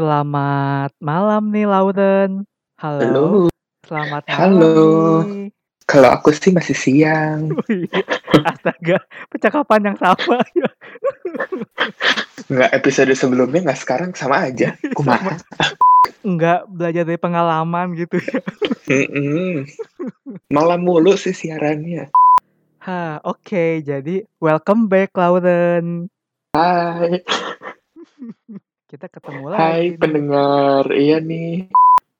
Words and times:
Selamat 0.00 0.96
malam 0.96 1.52
nih 1.52 1.68
Lauren. 1.68 2.48
Halo. 2.80 3.04
Halo. 3.04 3.26
Selamat 3.84 4.24
malam 4.24 4.32
Halo. 4.32 4.72
nih. 5.28 5.52
Kalau 5.84 6.08
aku 6.16 6.32
sih 6.32 6.56
masih 6.56 6.72
siang. 6.72 7.52
Oh 7.60 7.68
iya. 7.68 8.00
Astaga, 8.48 8.96
percakapan 9.28 9.92
yang 9.92 9.98
sama 10.00 10.40
ya. 10.56 10.72
Nggak 12.48 12.70
episode 12.80 13.12
sebelumnya 13.12 13.60
nggak 13.68 13.76
sekarang 13.76 14.16
sama 14.16 14.48
aja. 14.48 14.72
Kumaha? 14.96 15.36
Enggak 16.24 16.64
belajar 16.72 17.04
dari 17.04 17.20
pengalaman 17.20 17.92
gitu 17.92 18.24
ya. 18.24 18.40
Mm-mm. 18.88 19.68
Malam 20.48 20.80
mulu 20.80 21.12
sih 21.20 21.36
siarannya. 21.36 22.08
Ha, 22.88 23.20
oke. 23.20 23.84
Jadi 23.84 24.24
welcome 24.40 24.88
back 24.88 25.12
Lauren. 25.12 26.08
Hai, 26.56 27.20
Kita 28.90 29.06
ketemu 29.06 29.54
hai 29.54 29.54
lagi 29.54 29.86
nih. 29.86 29.98
pendengar. 30.02 30.84
Iya 30.90 31.22
nih. 31.22 31.70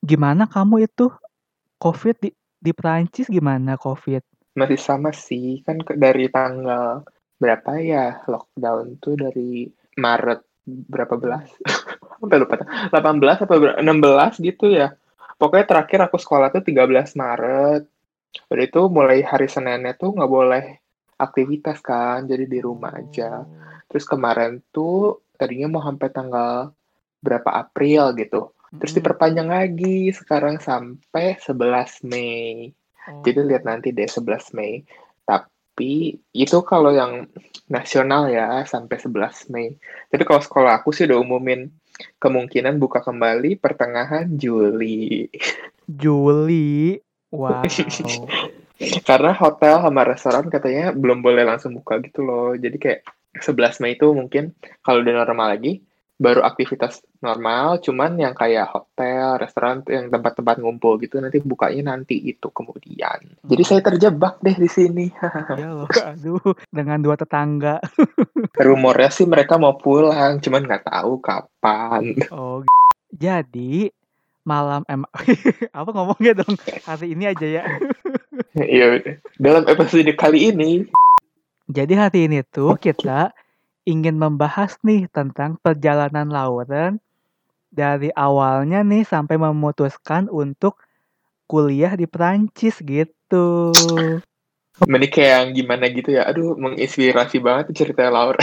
Gimana 0.06 0.46
kamu 0.46 0.86
itu? 0.86 1.10
Covid 1.82 2.14
di 2.22 2.30
di 2.62 2.70
Perancis 2.70 3.26
gimana 3.26 3.74
Covid? 3.74 4.22
Masih 4.54 4.78
sama 4.78 5.10
sih. 5.10 5.66
Kan 5.66 5.82
dari 5.98 6.30
tanggal 6.30 7.02
berapa 7.42 7.74
ya 7.82 8.22
lockdown 8.30 9.02
tuh 9.02 9.18
dari 9.18 9.66
Maret 9.98 10.46
berapa 10.62 11.18
belas? 11.18 11.50
Sampai 12.22 12.38
lupa. 12.38 12.62
18 12.94 13.42
atau 13.42 13.56
ber- 13.58 13.82
16 13.82 14.38
gitu 14.38 14.70
ya. 14.70 14.94
Pokoknya 15.42 15.66
terakhir 15.66 16.06
aku 16.06 16.22
sekolah 16.22 16.54
tuh 16.54 16.62
13 16.62 17.18
Maret. 17.18 17.82
Udah 18.46 18.62
itu 18.62 18.80
mulai 18.86 19.26
hari 19.26 19.50
Seninnya 19.50 19.98
tuh 19.98 20.14
nggak 20.14 20.30
boleh 20.30 20.64
aktivitas 21.18 21.82
kan, 21.82 22.30
jadi 22.30 22.46
di 22.46 22.62
rumah 22.62 22.94
aja. 22.94 23.42
Terus 23.90 24.06
kemarin 24.06 24.62
tuh 24.70 25.18
tadinya 25.40 25.72
mau 25.72 25.80
sampai 25.80 26.12
tanggal 26.12 26.76
berapa 27.24 27.48
April 27.48 28.12
gitu. 28.20 28.52
Terus 28.76 28.92
diperpanjang 28.94 29.48
lagi 29.50 30.12
sekarang 30.12 30.60
sampai 30.60 31.40
11 31.40 32.06
Mei. 32.06 32.70
Oh. 33.08 33.24
Jadi 33.24 33.40
lihat 33.42 33.64
nanti 33.66 33.90
deh 33.90 34.06
11 34.06 34.54
Mei. 34.54 34.86
Tapi 35.26 36.20
itu 36.30 36.58
kalau 36.62 36.94
yang 36.94 37.26
nasional 37.66 38.30
ya 38.30 38.62
sampai 38.68 39.00
11 39.00 39.50
Mei. 39.50 39.74
Tapi 40.12 40.22
kalau 40.22 40.38
sekolah 40.38 40.84
aku 40.84 40.94
sih 40.94 41.08
udah 41.08 41.18
umumin 41.18 41.72
kemungkinan 42.22 42.78
buka 42.78 43.02
kembali 43.02 43.58
pertengahan 43.58 44.30
Juli. 44.38 45.26
Juli. 45.90 46.94
Wow. 47.34 47.66
Karena 49.08 49.36
hotel 49.36 49.76
sama 49.82 50.02
restoran 50.08 50.46
katanya 50.48 50.94
belum 50.94 51.20
boleh 51.20 51.44
langsung 51.44 51.74
buka 51.76 51.98
gitu 52.00 52.24
loh. 52.24 52.54
Jadi 52.56 52.76
kayak 52.80 53.00
11 53.36 53.82
Mei 53.82 53.94
itu 53.94 54.10
mungkin 54.10 54.56
kalau 54.82 55.02
udah 55.04 55.14
normal 55.26 55.58
lagi 55.58 55.82
baru 56.20 56.44
aktivitas 56.44 57.00
normal, 57.24 57.80
cuman 57.80 58.20
yang 58.20 58.36
kayak 58.36 58.68
hotel, 58.68 59.40
restoran 59.40 59.80
yang 59.88 60.12
tempat-tempat 60.12 60.60
ngumpul 60.60 61.00
gitu 61.00 61.16
nanti 61.16 61.40
bukanya 61.40 61.96
nanti 61.96 62.20
itu 62.20 62.52
kemudian. 62.52 63.40
Jadi 63.40 63.62
saya 63.64 63.80
terjebak 63.80 64.36
deh 64.44 64.52
di 64.52 64.68
sini. 64.68 65.08
Ya 65.56 65.72
loh, 65.72 65.88
aduh, 65.88 66.52
dengan 66.68 67.00
dua 67.00 67.16
tetangga. 67.16 67.80
Rumornya 68.60 69.08
sih 69.08 69.24
mereka 69.24 69.56
mau 69.56 69.80
pulang, 69.80 70.36
cuman 70.44 70.68
nggak 70.68 70.92
tahu 70.92 71.24
kapan. 71.24 72.16
Oh, 72.28 72.60
jadi 73.16 73.88
malam 74.44 74.82
em 74.88 75.04
apa 75.78 75.90
ngomongnya 75.92 76.32
dong 76.40 76.56
hari 76.84 77.16
ini 77.16 77.24
aja 77.32 77.46
ya. 77.46 77.64
Iya, 78.50 78.98
dalam 79.38 79.62
episode 79.70 80.10
kali 80.18 80.50
ini 80.50 80.82
Jadi 81.70 81.94
hari 81.94 82.26
ini 82.26 82.42
tuh 82.42 82.74
kita 82.74 83.30
ingin 83.86 84.18
membahas 84.18 84.74
nih 84.82 85.06
tentang 85.06 85.54
perjalanan 85.62 86.26
Lauren 86.26 86.98
dari 87.70 88.10
awalnya 88.10 88.82
nih 88.82 89.06
sampai 89.06 89.38
memutuskan 89.38 90.26
untuk 90.26 90.82
kuliah 91.46 91.94
di 91.94 92.10
Prancis 92.10 92.82
gitu. 92.82 93.54
menikah 94.82 95.46
yang 95.46 95.54
gimana 95.54 95.86
gitu 95.94 96.10
ya. 96.18 96.26
Aduh, 96.26 96.58
menginspirasi 96.58 97.38
banget 97.38 97.70
cerita 97.78 98.10
Laura. 98.10 98.42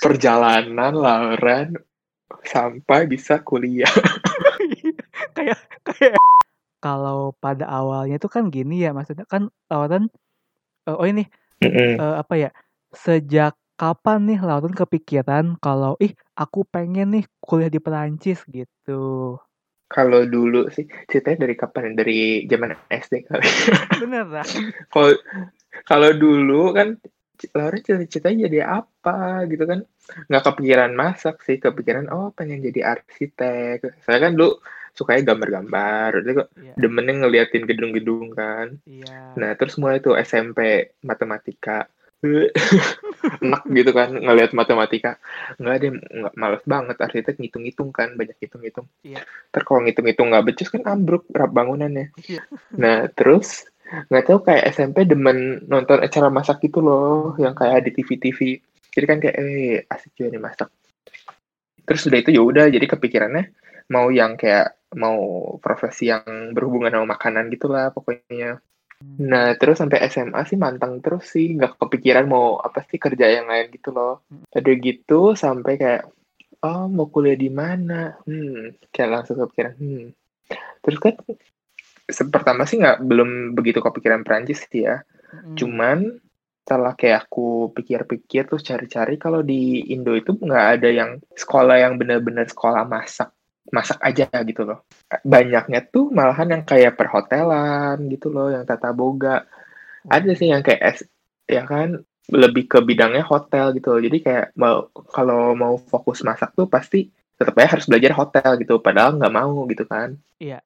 Perjalanan 0.00 0.96
Lauren 0.96 1.76
sampai 2.48 3.04
bisa 3.04 3.44
kuliah. 3.44 3.92
kayak 5.36 5.60
kayak 5.84 6.16
kalau 6.80 7.36
pada 7.38 7.68
awalnya 7.68 8.16
tuh 8.16 8.32
kan 8.32 8.48
gini 8.48 8.82
ya 8.82 8.90
maksudnya 8.96 9.28
kan 9.28 9.52
Lauren 9.68 10.08
eh, 10.88 10.96
oh 10.96 11.06
ini 11.06 11.28
eh, 11.62 11.94
apa 12.00 12.34
ya 12.36 12.50
sejak 12.90 13.54
kapan 13.76 14.28
nih 14.28 14.40
Lauren 14.40 14.74
kepikiran 14.74 15.56
kalau 15.60 15.96
ih 16.00 16.12
aku 16.36 16.64
pengen 16.68 17.20
nih 17.20 17.24
kuliah 17.40 17.70
di 17.72 17.80
Perancis 17.80 18.42
gitu 18.48 19.36
Kalau 19.90 20.22
dulu 20.22 20.70
sih 20.70 20.86
ceritanya 21.10 21.50
dari 21.50 21.58
kapan? 21.58 21.90
ya? 21.90 22.06
Dari 22.06 22.46
zaman 22.46 22.78
SD 22.94 23.26
kali. 23.26 23.42
beneran 24.06 24.46
Kalau 24.86 25.18
kalau 25.82 26.10
dulu 26.14 26.70
kan 26.70 26.94
Laura 27.58 27.74
cita-citanya 27.80 28.46
jadi 28.46 28.58
apa 28.70 29.48
gitu 29.50 29.66
kan? 29.66 29.82
Nggak 30.30 30.44
kepikiran 30.46 30.92
masak 30.94 31.42
sih, 31.42 31.58
kepikiran 31.58 32.06
oh 32.06 32.30
pengen 32.36 32.62
jadi 32.62 32.86
arsitek. 32.86 33.82
Saya 34.06 34.18
kan 34.22 34.38
dulu 34.38 34.62
sukanya 34.94 35.32
gambar-gambar, 35.32 36.10
jadi 36.22 36.32
kok 36.44 36.48
iya 36.58 36.74
demennya 36.76 37.14
ngeliatin 37.24 37.64
gedung-gedung 37.66 38.34
kan. 38.34 38.76
iya 38.88 39.34
Nah, 39.36 39.50
terus 39.56 39.76
mulai 39.80 40.02
tuh 40.02 40.16
SMP 40.18 40.92
matematika. 41.04 41.86
Enak 43.40 43.64
gitu 43.72 43.90
kan 43.96 44.12
ngelihat 44.12 44.52
matematika. 44.52 45.16
Enggak 45.56 45.76
deh, 45.80 45.92
nggak 45.96 46.34
males 46.36 46.64
banget 46.68 46.96
arsitek 47.00 47.40
ngitung-ngitung 47.40 47.90
kan, 47.96 48.12
banyak 48.12 48.36
hitung-hitung. 48.36 48.84
Iya. 49.00 49.24
Ntar 49.52 49.62
kalau 49.64 49.80
ngitung-ngitung 49.88 50.28
nggak 50.28 50.44
becus 50.52 50.68
kan 50.68 50.84
ambruk 50.84 51.24
rap 51.32 51.48
bangunannya. 51.48 52.12
Iya. 52.20 52.44
Nah, 52.76 53.08
terus 53.16 53.64
nggak 54.12 54.24
tahu 54.28 54.38
kayak 54.44 54.68
SMP 54.70 55.08
demen 55.08 55.64
nonton 55.66 56.04
acara 56.04 56.28
masak 56.28 56.60
gitu 56.60 56.84
loh, 56.84 57.34
yang 57.40 57.56
kayak 57.56 57.88
di 57.88 57.90
TV-TV. 57.96 58.60
Jadi 58.92 59.04
kan 59.08 59.18
kayak 59.22 59.36
eh 59.40 59.80
asik 59.88 60.12
juga 60.12 60.28
nih 60.36 60.42
masak. 60.44 60.68
Terus 61.88 62.06
udah 62.06 62.18
itu 62.20 62.30
ya 62.36 62.42
udah 62.44 62.66
jadi 62.68 62.86
kepikirannya 62.86 63.44
mau 63.90 64.12
yang 64.12 64.38
kayak 64.38 64.79
mau 64.96 65.54
profesi 65.62 66.10
yang 66.10 66.54
berhubungan 66.54 66.90
sama 66.94 67.14
makanan 67.14 67.50
gitulah 67.52 67.94
pokoknya. 67.94 68.58
Nah, 69.00 69.56
terus 69.56 69.80
sampai 69.80 70.04
SMA 70.12 70.44
sih 70.44 70.60
mantang 70.60 71.00
terus 71.00 71.32
sih, 71.32 71.56
nggak 71.56 71.80
kepikiran 71.80 72.28
mau 72.28 72.60
apa 72.60 72.84
sih 72.84 73.00
kerja 73.00 73.32
yang 73.32 73.48
lain 73.48 73.72
gitu 73.72 73.96
loh. 73.96 74.20
Ada 74.52 74.72
gitu 74.76 75.32
sampai 75.32 75.80
kayak, 75.80 76.04
oh 76.60 76.84
mau 76.90 77.08
kuliah 77.08 77.38
di 77.38 77.48
mana? 77.48 78.20
Hmm, 78.28 78.76
kayak 78.92 79.10
langsung 79.10 79.40
kepikiran. 79.40 79.74
Hmm. 79.80 80.06
Terus 80.84 80.98
kan 81.00 81.14
pertama 82.28 82.68
sih 82.68 82.76
nggak 82.76 83.00
belum 83.00 83.56
begitu 83.56 83.80
kepikiran 83.80 84.20
Prancis 84.20 84.68
sih 84.68 84.84
ya. 84.84 85.00
Mm-mm. 85.32 85.56
Cuman 85.56 85.98
setelah 86.60 86.94
kayak 86.94 87.26
aku 87.26 87.74
pikir-pikir 87.74 88.46
terus 88.46 88.62
cari-cari 88.62 89.16
kalau 89.18 89.42
di 89.42 89.90
Indo 89.90 90.14
itu 90.14 90.36
nggak 90.36 90.66
ada 90.78 90.88
yang 90.92 91.10
sekolah 91.34 91.82
yang 91.82 91.98
benar-benar 91.98 92.46
sekolah 92.46 92.86
masak 92.86 93.34
masak 93.70 93.98
aja 94.02 94.26
gitu 94.44 94.62
loh. 94.66 94.86
Banyaknya 95.22 95.80
tuh 95.86 96.10
malahan 96.10 96.58
yang 96.58 96.62
kayak 96.66 96.94
perhotelan 96.98 97.98
gitu 98.10 98.30
loh, 98.30 98.50
yang 98.50 98.66
tata 98.66 98.90
boga. 98.94 99.46
Ada 100.06 100.32
sih 100.36 100.50
yang 100.50 100.62
kayak 100.62 100.82
S, 100.96 100.98
ya 101.46 101.66
kan 101.66 102.02
lebih 102.30 102.70
ke 102.70 102.78
bidangnya 102.82 103.26
hotel 103.26 103.74
gitu 103.74 103.96
loh. 103.96 104.02
Jadi 104.02 104.18
kayak 104.22 104.46
mau 104.58 104.90
kalau 105.10 105.54
mau 105.54 105.74
fokus 105.78 106.22
masak 106.22 106.54
tuh 106.54 106.70
pasti 106.70 107.10
tetap 107.38 107.56
aja 107.56 107.78
harus 107.78 107.86
belajar 107.88 108.12
hotel 108.14 108.50
gitu. 108.60 108.78
Padahal 108.78 109.18
nggak 109.18 109.34
mau 109.34 109.66
gitu 109.66 109.86
kan. 109.88 110.14
Iya. 110.38 110.62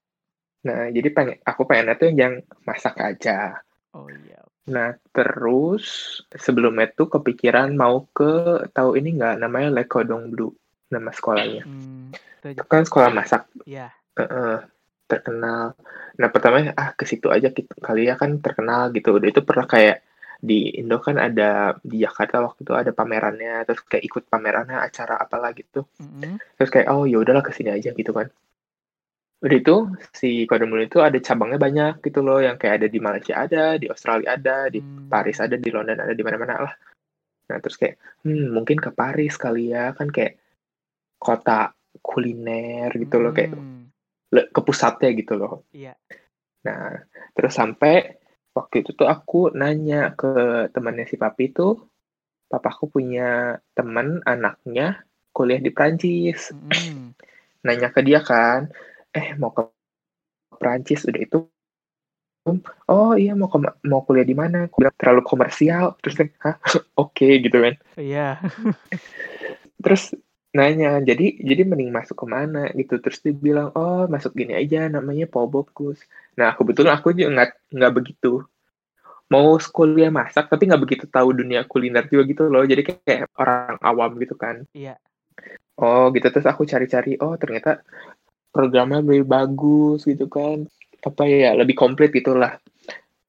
Nah 0.65 0.89
jadi 0.93 1.09
pengen 1.13 1.39
aku 1.45 1.63
pengennya 1.65 1.97
tuh 1.97 2.11
yang 2.13 2.41
masak 2.65 2.99
aja. 3.01 3.61
oh 3.95 4.11
iya 4.11 4.45
Nah, 4.65 4.97
terus 5.13 5.85
sebelumnya 6.33 6.89
tuh 6.89 7.13
kepikiran 7.13 7.77
mau 7.77 8.09
ke 8.17 8.65
tahu 8.73 8.97
ini 8.97 9.21
nggak 9.21 9.45
namanya 9.45 9.69
Le 9.69 9.85
Cordon 9.85 10.33
Bleu 10.33 10.57
nama 10.89 11.13
sekolahnya. 11.13 11.69
Hmm, 11.69 12.17
itu 12.53 12.65
kan 12.67 12.85
sekolah 12.85 13.11
masak 13.15 13.49
ya 13.65 13.89
eh, 14.19 14.59
terkenal. 15.05 15.77
Nah, 16.17 16.29
pertama 16.33 16.73
ah 16.75 16.97
ke 16.97 17.05
situ 17.05 17.29
aja 17.29 17.53
gitu 17.53 17.71
kali 17.81 18.09
ya 18.09 18.17
kan 18.17 18.41
terkenal 18.41 18.91
gitu. 18.93 19.17
Udah 19.17 19.29
itu 19.29 19.41
pernah 19.45 19.69
kayak 19.69 20.01
di 20.45 20.77
Indo 20.77 21.01
kan 21.01 21.17
ada 21.17 21.77
di 21.81 22.05
Jakarta 22.05 22.45
waktu 22.45 22.69
itu 22.69 22.73
ada 22.77 22.93
pamerannya, 22.93 23.65
terus 23.65 23.81
kayak 23.85 24.05
ikut 24.05 24.23
pamerannya 24.29 24.77
acara 24.77 25.17
apalah 25.17 25.53
gitu. 25.57 25.89
Mm-mm. 26.01 26.37
Terus 26.61 26.71
kayak 26.73 26.89
oh 26.93 27.09
ya 27.09 27.21
udahlah 27.21 27.45
ke 27.45 27.53
sini 27.53 27.73
aja 27.73 27.93
gitu 27.97 28.13
kan. 28.13 28.29
Udah 29.45 29.57
itu 29.61 29.77
si 30.17 30.49
Bleu 30.49 30.81
itu 30.81 31.05
ada 31.05 31.21
cabangnya 31.21 31.61
banyak 31.61 31.95
gitu 32.01 32.25
loh, 32.25 32.41
yang 32.41 32.57
kayak 32.57 32.81
ada 32.81 32.89
di 32.89 32.97
Malaysia 32.97 33.35
ada, 33.37 33.77
di 33.77 33.93
Australia 33.93 34.41
ada, 34.41 34.73
di 34.73 34.81
Hmm. 34.81 35.09
Paris 35.13 35.37
ada, 35.37 35.57
di 35.61 35.69
London 35.69 36.01
ada, 36.01 36.17
di 36.17 36.25
mana-mana 36.25 36.65
lah. 36.65 36.75
Nah, 37.53 37.61
terus 37.61 37.77
kayak, 37.77 38.25
hmm, 38.25 38.57
mungkin 38.57 38.81
ke 38.81 38.89
Paris 38.89 39.37
kali 39.37 39.69
ya, 39.77 39.93
kan 39.93 40.09
kayak 40.09 40.41
kota 41.21 41.77
kuliner 42.05 42.93
gitu 42.93 43.17
loh, 43.17 43.33
kayak 43.33 43.57
Hmm, 43.57 43.89
le- 44.29 44.51
ke 44.53 44.61
pusatnya 44.61 45.09
gitu 45.17 45.41
loh. 45.41 45.65
iya. 45.73 45.97
Nah, 46.69 47.01
terus 47.33 47.57
sampai 47.57 48.21
waktu 48.53 48.85
itu 48.85 48.93
tuh 48.93 49.09
aku 49.09 49.53
nanya 49.57 50.13
ke 50.13 50.69
temannya 50.73 51.09
si 51.09 51.17
papi 51.17 51.57
tuh, 51.57 51.89
papaku 52.53 52.93
punya 52.93 53.57
temen 53.73 54.21
anaknya 54.29 55.03
kuliah 55.33 55.61
di 55.61 55.73
Prancis. 55.73 56.53
Mm. 56.53 57.17
Nanya 57.65 57.89
ke 57.89 58.05
dia 58.05 58.21
kan, 58.21 58.69
eh 59.17 59.33
mau 59.41 59.51
ke 59.51 59.65
Prancis 60.61 61.09
udah 61.09 61.21
itu 61.21 61.39
oh 62.93 63.17
iya 63.17 63.33
mau 63.33 63.49
ke, 63.49 63.57
mau 63.89 64.05
kuliah 64.05 64.27
di 64.29 64.37
mana? 64.37 64.69
Kuliah 64.69 64.93
terlalu 64.93 65.25
komersial. 65.25 65.97
Terus 66.05 66.15
kan 66.21 66.29
hah? 66.45 66.57
Oke 67.01 67.25
okay, 67.25 67.33
gitu 67.41 67.57
kan. 67.61 67.75
Iya. 67.97 68.39
Terus 69.85 70.13
nanya 70.55 71.03
jadi 71.03 71.35
jadi 71.43 71.67
mending 71.67 71.91
masuk 71.91 72.23
ke 72.23 72.27
mana 72.31 72.71
gitu. 72.79 73.03
Terus 73.03 73.19
dia 73.21 73.35
bilang 73.35 73.75
oh 73.75 74.07
masuk 74.07 74.39
gini 74.39 74.55
aja 74.55 74.87
namanya 74.87 75.27
Pobopkus 75.27 75.99
nah 76.39 76.55
kebetulan 76.55 76.95
aku 76.99 77.11
juga 77.15 77.31
nggak 77.35 77.51
nggak 77.75 77.93
begitu. 77.95 78.47
Mau 79.35 79.59
kuliah 79.59 80.15
masak 80.15 80.47
tapi 80.47 80.71
nggak 80.71 80.83
begitu 80.83 81.05
tahu 81.11 81.35
dunia 81.35 81.67
kuliner 81.67 82.07
juga 82.07 82.23
gitu 82.31 82.43
loh. 82.47 82.63
Jadi 82.63 82.83
kayak 82.87 83.35
orang 83.35 83.77
awam 83.83 84.15
gitu 84.23 84.39
kan. 84.39 84.63
Iya. 84.71 84.95
Oh 85.83 86.15
gitu. 86.15 86.31
Terus 86.31 86.47
aku 86.47 86.63
cari-cari 86.63 87.19
oh 87.19 87.35
ternyata 87.35 87.83
programnya 88.55 89.03
lebih 89.03 89.27
bagus 89.27 90.07
gitu 90.07 90.31
kan. 90.31 90.71
Apa 91.03 91.27
ya 91.27 91.59
lebih 91.59 91.75
komplit 91.75 92.15
gitulah. 92.15 92.63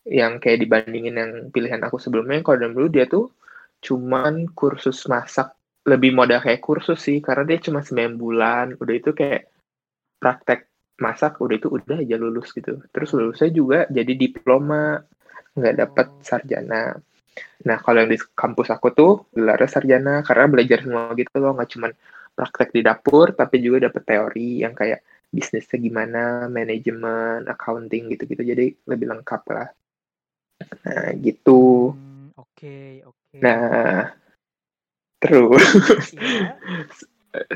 Yang 0.06 0.46
kayak 0.46 0.60
dibandingin 0.62 1.16
yang 1.18 1.32
pilihan 1.50 1.82
aku 1.82 1.98
sebelumnya. 1.98 2.46
Kalau 2.46 2.70
dulu 2.70 2.86
dia 2.86 3.10
tuh 3.10 3.34
cuman 3.82 4.50
kursus 4.54 5.10
masak 5.10 5.54
lebih 5.86 6.12
modal 6.18 6.42
kayak 6.42 6.62
kursus 6.62 7.00
sih 7.02 7.22
karena 7.22 7.46
dia 7.46 7.62
cuma 7.62 7.86
9 7.86 8.18
bulan 8.18 8.74
udah 8.78 8.96
itu 8.96 9.14
kayak 9.14 9.54
praktek 10.18 10.68
masak 10.98 11.38
udah 11.38 11.56
itu 11.56 11.68
udah 11.70 12.02
aja 12.02 12.16
lulus 12.18 12.50
gitu 12.56 12.82
terus 12.90 13.14
lulusnya 13.14 13.50
juga 13.54 13.80
jadi 13.92 14.14
diploma 14.18 14.98
nggak 15.56 15.76
dapat 15.86 16.08
sarjana 16.26 16.98
nah 17.68 17.78
kalau 17.84 18.02
yang 18.02 18.12
di 18.16 18.20
kampus 18.34 18.72
aku 18.72 18.96
tuh 18.96 19.14
gelarnya 19.36 19.70
sarjana 19.70 20.14
karena 20.24 20.46
belajar 20.48 20.80
semua 20.82 21.12
gitu 21.14 21.36
loh 21.38 21.52
nggak 21.54 21.70
cuman 21.78 21.92
praktek 22.36 22.70
di 22.76 22.82
dapur 22.84 23.36
tapi 23.36 23.60
juga 23.60 23.92
dapat 23.92 24.04
teori 24.04 24.64
yang 24.64 24.76
kayak 24.76 25.04
bisnisnya 25.36 25.78
gimana, 25.84 26.48
manajemen, 26.48 27.44
accounting 27.52 28.08
gitu-gitu. 28.16 28.40
Jadi 28.40 28.72
lebih 28.88 29.12
lengkap 29.12 29.42
lah. 29.52 29.68
Nah, 30.88 31.12
gitu. 31.20 31.92
Hmm, 31.92 32.32
oke, 32.40 32.56
okay, 32.56 33.04
oke. 33.04 33.20
Okay. 33.36 33.40
Nah, 33.44 34.16
terus 35.26 36.14
ya. 36.14 36.54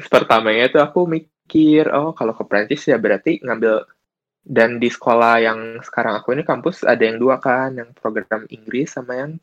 pertamanya 0.09 0.67
tuh 0.73 0.81
aku 0.81 1.05
mikir, 1.05 1.87
oh 1.93 2.11
kalau 2.17 2.33
ke 2.33 2.43
Prancis 2.43 2.89
ya 2.89 2.97
berarti 2.97 3.39
ngambil 3.45 3.85
dan 4.49 4.81
di 4.81 4.89
sekolah 4.89 5.45
yang 5.45 5.59
sekarang 5.85 6.17
aku 6.17 6.33
ini 6.33 6.41
kampus 6.41 6.81
ada 6.81 7.05
yang 7.05 7.21
dua 7.21 7.37
kan, 7.37 7.77
yang 7.77 7.93
program 7.93 8.49
Inggris 8.49 8.89
sama 8.97 9.13
yang 9.13 9.37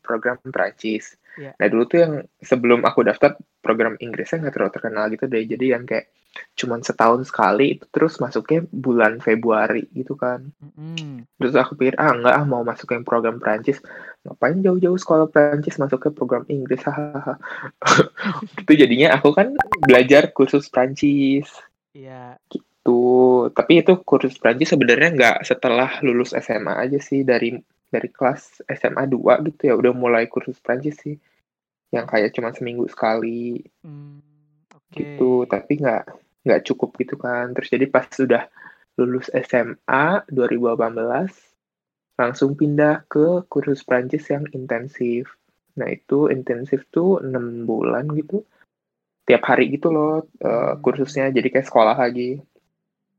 program 0.00 0.38
Prancis. 0.48 1.18
Yeah. 1.34 1.58
Nah 1.58 1.66
dulu 1.66 1.84
tuh 1.90 1.98
yang 1.98 2.14
sebelum 2.38 2.86
aku 2.86 3.02
daftar 3.02 3.34
program 3.58 3.98
Inggrisnya 3.98 4.46
nggak 4.46 4.54
terlalu 4.54 4.72
terkenal 4.72 5.04
gitu 5.10 5.24
deh, 5.26 5.42
jadi 5.42 5.76
yang 5.76 5.84
kayak 5.88 6.12
cuman 6.56 6.80
setahun 6.80 7.28
sekali 7.28 7.76
itu 7.76 7.84
terus 7.92 8.16
masuknya 8.16 8.64
bulan 8.72 9.20
Februari 9.20 9.84
gitu 9.92 10.16
kan. 10.16 10.48
Mm. 10.60 11.28
Terus 11.36 11.52
aku 11.56 11.76
pikir 11.76 11.96
ah 12.00 12.12
enggak 12.12 12.34
ah 12.34 12.44
mau 12.48 12.64
masuk 12.64 12.96
yang 12.96 13.04
program 13.04 13.36
Prancis 13.36 13.80
ngapain 14.24 14.60
jauh-jauh 14.64 14.96
sekolah 14.96 15.28
Prancis 15.28 15.76
masuk 15.76 16.08
ke 16.08 16.10
program 16.12 16.48
Inggris 16.48 16.80
hahaha. 16.88 17.36
itu 18.64 18.72
jadinya 18.72 19.16
aku 19.16 19.36
kan 19.36 19.52
belajar 19.84 20.32
kursus 20.32 20.72
Prancis. 20.72 21.48
Iya. 21.92 22.40
Yeah. 22.40 22.48
Gitu. 22.48 23.02
Tapi 23.52 23.84
itu 23.84 23.92
kursus 24.02 24.40
Prancis 24.40 24.72
sebenarnya 24.72 25.10
nggak 25.12 25.38
setelah 25.44 26.00
lulus 26.00 26.32
SMA 26.32 26.80
aja 26.80 26.96
sih 26.96 27.22
dari 27.28 27.60
dari 27.92 28.08
kelas 28.08 28.64
SMA 28.72 29.04
2 29.04 29.52
gitu 29.52 29.68
ya 29.68 29.74
udah 29.76 29.92
mulai 29.92 30.24
kursus 30.32 30.56
Prancis 30.64 30.96
sih. 30.96 31.16
Yang 31.92 32.06
kayak 32.08 32.30
cuma 32.32 32.48
seminggu 32.56 32.88
sekali. 32.88 33.60
Mm 33.84 34.32
okay. 34.92 35.16
gitu 35.16 35.48
tapi 35.48 35.80
nggak 35.80 36.04
nggak 36.42 36.62
cukup 36.66 36.94
gitu 36.98 37.14
kan. 37.18 37.54
Terus 37.54 37.68
jadi 37.70 37.86
pas 37.88 38.06
sudah 38.10 38.46
lulus 39.00 39.32
SMA 39.32 40.26
2018 40.28 41.52
langsung 42.20 42.54
pindah 42.54 43.08
ke 43.08 43.48
kursus 43.48 43.82
Prancis 43.82 44.28
yang 44.28 44.44
intensif. 44.52 45.32
Nah 45.80 45.88
itu 45.88 46.28
intensif 46.28 46.84
tuh 46.92 47.22
enam 47.24 47.64
bulan 47.64 48.12
gitu. 48.12 48.44
Tiap 49.24 49.42
hari 49.48 49.72
gitu 49.72 49.88
loh 49.94 50.28
uh, 50.44 50.76
kursusnya. 50.82 51.32
Jadi 51.32 51.48
kayak 51.48 51.68
sekolah 51.68 51.96
lagi. 51.96 52.38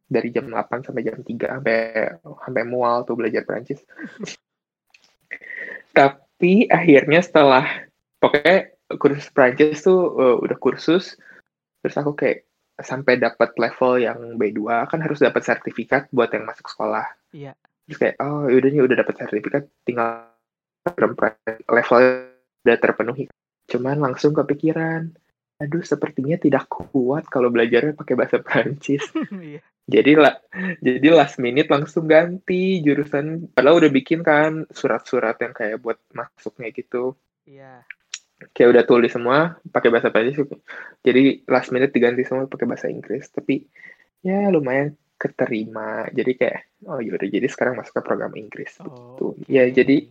Dari 0.04 0.30
jam 0.30 0.46
8 0.46 0.86
sampai 0.86 1.02
jam 1.02 1.18
3 1.26 1.58
sampai 1.58 1.78
sampai 2.22 2.64
mual 2.70 3.02
tuh 3.08 3.18
belajar 3.18 3.42
Prancis. 3.48 3.82
Tapi 5.98 6.70
akhirnya 6.70 7.24
setelah 7.24 7.66
pokoknya 8.22 8.78
kursus 9.02 9.26
Prancis 9.34 9.82
tuh 9.82 10.14
uh, 10.14 10.38
udah 10.38 10.58
kursus. 10.62 11.18
Terus 11.82 11.98
aku 11.98 12.14
kayak 12.14 12.46
sampai 12.82 13.22
dapat 13.22 13.54
level 13.62 14.02
yang 14.02 14.20
B2 14.40 14.90
kan 14.90 15.00
harus 15.02 15.22
dapat 15.22 15.46
sertifikat 15.46 16.10
buat 16.10 16.34
yang 16.34 16.50
masuk 16.50 16.66
sekolah. 16.66 17.06
Iya. 17.30 17.54
Terus 17.86 17.98
kayak 18.00 18.16
oh 18.24 18.50
yaudah 18.50 18.70
nih 18.74 18.82
udah 18.82 18.98
dapat 19.06 19.16
sertifikat 19.20 19.64
tinggal 19.86 20.34
level 21.70 22.00
udah 22.66 22.78
terpenuhi. 22.82 23.26
Cuman 23.70 24.02
langsung 24.02 24.34
kepikiran 24.34 25.14
aduh 25.62 25.86
sepertinya 25.86 26.36
tidak 26.36 26.66
kuat 26.66 27.30
kalau 27.30 27.54
belajarnya 27.54 27.94
pakai 27.94 28.18
bahasa 28.18 28.42
Prancis 28.42 29.06
iya. 29.38 29.62
jadi 29.86 30.18
lah 30.18 30.36
jadi 30.82 31.14
last 31.14 31.38
minute 31.38 31.70
langsung 31.70 32.10
ganti 32.10 32.82
jurusan. 32.82 33.54
Padahal 33.54 33.86
udah 33.86 33.92
bikin 33.94 34.26
kan 34.26 34.66
surat-surat 34.74 35.38
yang 35.40 35.54
kayak 35.54 35.78
buat 35.80 36.02
masuknya 36.12 36.74
gitu. 36.74 37.14
Iya 37.46 37.86
kayak 38.52 38.70
udah 38.76 38.84
tulis 38.84 39.12
semua 39.14 39.56
pakai 39.72 39.94
bahasa 39.94 40.12
Prancis 40.12 40.44
jadi 41.06 41.40
last 41.48 41.72
minute 41.72 41.96
diganti 41.96 42.28
semua 42.28 42.50
pakai 42.52 42.68
bahasa 42.68 42.92
Inggris 42.92 43.32
tapi 43.32 43.64
ya 44.24 44.52
lumayan 44.52 44.96
keterima. 45.24 46.08
Jadi 46.12 46.32
kayak 46.36 46.84
oh 46.92 47.00
yaudah 47.00 47.30
jadi 47.32 47.48
sekarang 47.48 47.80
masuk 47.80 47.96
ke 47.96 48.02
program 48.04 48.36
Inggris 48.36 48.76
oh, 48.84 48.92
gitu. 48.92 49.26
okay. 49.40 49.48
ya 49.48 49.64
jadi 49.72 50.04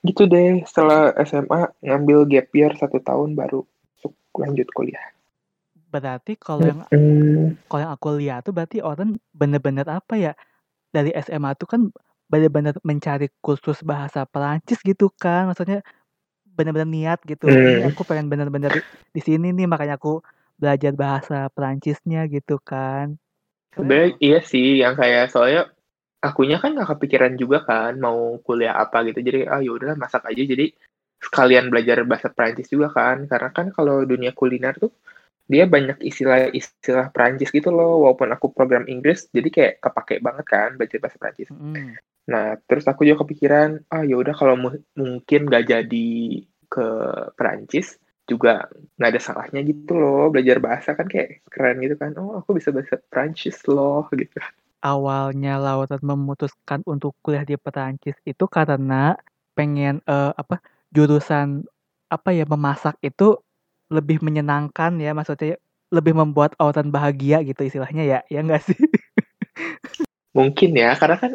gitu 0.00 0.24
deh 0.24 0.64
setelah 0.64 1.12
SMA 1.28 1.76
ngambil 1.84 2.24
gap 2.24 2.48
year 2.56 2.72
satu 2.72 3.04
tahun 3.04 3.36
baru 3.36 3.60
lanjut 4.32 4.68
kuliah. 4.72 5.12
Berarti 5.90 6.40
kalau 6.40 6.64
yang 6.64 6.80
hmm. 6.88 7.68
kalau 7.68 7.80
yang 7.84 7.92
aku 7.92 8.08
lihat 8.16 8.48
tuh 8.48 8.54
berarti 8.56 8.80
orang 8.80 9.20
bener-bener 9.34 9.84
apa 9.90 10.16
ya 10.16 10.32
dari 10.88 11.12
SMA 11.20 11.52
tuh 11.60 11.68
kan 11.68 11.80
bener-bener 12.30 12.78
mencari 12.86 13.28
kursus 13.44 13.84
bahasa 13.84 14.24
Perancis 14.24 14.80
gitu 14.80 15.12
kan. 15.12 15.52
Maksudnya 15.52 15.84
benar-benar 16.60 16.90
niat 16.90 17.18
gitu. 17.24 17.48
Hmm. 17.48 17.88
aku 17.88 18.04
pengen 18.04 18.28
benar-benar 18.28 18.76
di, 19.10 19.20
sini 19.24 19.56
nih 19.56 19.64
makanya 19.64 19.96
aku 19.96 20.20
belajar 20.60 20.92
bahasa 20.92 21.48
Perancisnya 21.48 22.28
gitu 22.28 22.60
kan. 22.60 23.16
Sebenarnya 23.72 24.20
iya 24.20 24.40
sih 24.44 24.84
yang 24.84 24.92
kayak 24.92 25.32
soalnya 25.32 25.72
akunya 26.20 26.60
kan 26.60 26.76
gak 26.76 26.92
kepikiran 26.96 27.40
juga 27.40 27.64
kan 27.64 27.96
mau 27.96 28.36
kuliah 28.44 28.76
apa 28.76 29.00
gitu. 29.08 29.24
Jadi 29.24 29.48
ah 29.48 29.64
yaudah 29.64 29.96
masak 29.96 30.28
aja 30.28 30.44
jadi 30.44 30.68
sekalian 31.20 31.72
belajar 31.72 32.04
bahasa 32.04 32.28
Perancis 32.28 32.68
juga 32.68 32.92
kan. 32.92 33.24
Karena 33.24 33.48
kan 33.56 33.72
kalau 33.72 34.04
dunia 34.04 34.36
kuliner 34.36 34.76
tuh 34.76 34.92
dia 35.50 35.66
banyak 35.66 35.98
istilah-istilah 35.98 37.10
Perancis 37.10 37.50
gitu 37.50 37.74
loh 37.74 38.06
walaupun 38.06 38.30
aku 38.30 38.54
program 38.54 38.86
Inggris 38.86 39.26
jadi 39.34 39.48
kayak 39.50 39.74
kepake 39.82 40.22
banget 40.22 40.46
kan 40.46 40.78
belajar 40.78 41.02
bahasa 41.02 41.18
Perancis. 41.18 41.50
Mm. 41.50 41.98
Nah, 42.30 42.54
terus 42.70 42.86
aku 42.86 43.02
juga 43.02 43.26
kepikiran, 43.26 43.90
ah 43.90 44.06
ya 44.06 44.14
udah 44.14 44.34
kalau 44.38 44.54
mungkin 44.94 45.40
gak 45.50 45.66
jadi 45.66 46.10
ke 46.70 46.86
Perancis 47.34 47.98
juga 48.30 48.70
nggak 48.94 49.10
ada 49.10 49.20
salahnya 49.20 49.60
gitu 49.66 49.98
loh 49.98 50.30
belajar 50.30 50.62
bahasa 50.62 50.94
kan 50.94 51.10
kayak 51.10 51.42
keren 51.50 51.82
gitu 51.82 51.98
kan. 51.98 52.14
Oh 52.14 52.38
aku 52.38 52.54
bisa 52.54 52.70
bahasa 52.70 53.02
Perancis 53.10 53.58
loh 53.66 54.06
gitu. 54.14 54.38
Awalnya 54.80 55.58
Lautan 55.58 56.00
memutuskan 56.00 56.86
untuk 56.86 57.12
kuliah 57.20 57.42
di 57.42 57.58
Perancis 57.58 58.16
itu 58.22 58.44
karena 58.46 59.18
pengen 59.58 59.98
uh, 60.06 60.32
apa 60.38 60.62
jurusan 60.94 61.66
apa 62.08 62.30
ya 62.32 62.46
memasak 62.46 62.96
itu 63.02 63.36
lebih 63.90 64.22
menyenangkan 64.22 64.94
ya 65.02 65.10
maksudnya 65.10 65.58
lebih 65.90 66.14
membuat 66.14 66.54
Lautan 66.56 66.94
bahagia 66.94 67.42
gitu 67.42 67.66
istilahnya 67.66 68.06
ya 68.06 68.18
ya 68.30 68.40
enggak 68.46 68.62
sih? 68.62 68.78
Mungkin 70.38 70.78
ya 70.78 70.94
karena 70.94 71.18
kan 71.18 71.32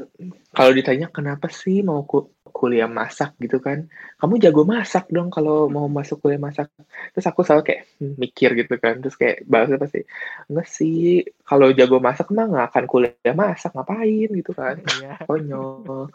kalau 0.55 0.71
ditanya 0.71 1.11
kenapa 1.11 1.51
sih 1.51 1.83
mau 1.83 2.07
ku 2.07 2.31
kuliah 2.55 2.87
masak 2.87 3.35
gitu 3.43 3.59
kan. 3.59 3.91
Kamu 4.15 4.39
jago 4.39 4.63
masak 4.63 5.11
dong 5.11 5.27
kalau 5.27 5.67
mau 5.67 5.91
masuk 5.91 6.23
kuliah 6.23 6.39
masak. 6.39 6.71
Terus 7.11 7.27
aku 7.27 7.43
selalu 7.43 7.63
kayak 7.67 7.81
hmm, 7.99 8.15
mikir 8.15 8.55
gitu 8.55 8.79
kan. 8.79 9.03
Terus 9.03 9.19
kayak 9.19 9.43
bahasa 9.43 9.75
pasti 9.75 10.07
enggak 10.47 10.67
sih 10.71 11.27
kalau 11.43 11.75
jago 11.75 11.99
masak 11.99 12.31
mah 12.31 12.47
nggak 12.47 12.67
akan 12.71 12.83
kuliah 12.87 13.35
masak 13.35 13.75
ngapain? 13.75 14.29
Gitu 14.31 14.51
kan. 14.55 14.79
Iya. 14.95 15.19
konyol. 15.27 16.07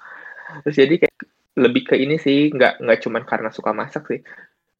Terus 0.64 0.76
jadi 0.80 0.94
kayak 1.04 1.20
lebih 1.60 1.82
ke 1.92 1.94
ini 2.00 2.16
sih 2.16 2.48
nggak 2.48 2.80
nggak 2.80 2.98
cuman 3.04 3.22
karena 3.28 3.50
suka 3.52 3.76
masak 3.76 4.08
sih 4.08 4.20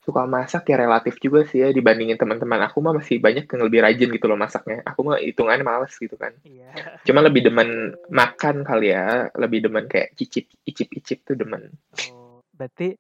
suka 0.00 0.24
masak 0.24 0.72
ya 0.72 0.80
relatif 0.80 1.20
juga 1.20 1.44
sih 1.44 1.60
ya 1.60 1.68
dibandingin 1.76 2.16
teman-teman 2.16 2.64
aku 2.64 2.80
mah 2.80 2.96
masih 2.96 3.20
banyak 3.20 3.44
yang 3.44 3.60
lebih 3.68 3.80
rajin 3.84 4.08
gitu 4.10 4.26
loh 4.26 4.40
masaknya. 4.40 4.80
Aku 4.88 5.04
mah 5.04 5.20
hitungannya 5.20 5.64
males 5.64 5.92
gitu 5.96 6.16
kan. 6.16 6.32
Iya. 6.44 6.72
Cuma 7.06 7.20
lebih 7.20 7.44
demen 7.46 7.94
makan 8.08 8.64
kali 8.64 8.96
ya, 8.96 9.28
lebih 9.36 9.68
demen 9.68 9.86
kayak 9.86 10.16
cicip 10.16 10.48
icip 10.64 10.88
icip 10.96 11.22
tuh 11.28 11.36
demen. 11.36 11.72
Oh, 12.12 12.40
berarti 12.56 12.96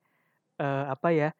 uh, 0.60 0.92
apa 0.92 1.08
ya? 1.12 1.30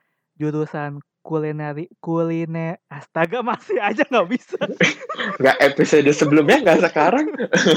jurusan 0.41 1.05
kulineri 1.21 1.93
kuliner 2.01 2.81
astaga 2.89 3.45
masih 3.45 3.77
aja 3.77 4.09
nggak 4.09 4.29
bisa 4.33 4.57
nggak 5.41 5.57
episode 5.61 6.09
sebelumnya 6.17 6.65
nggak 6.65 6.81
sekarang 6.89 7.29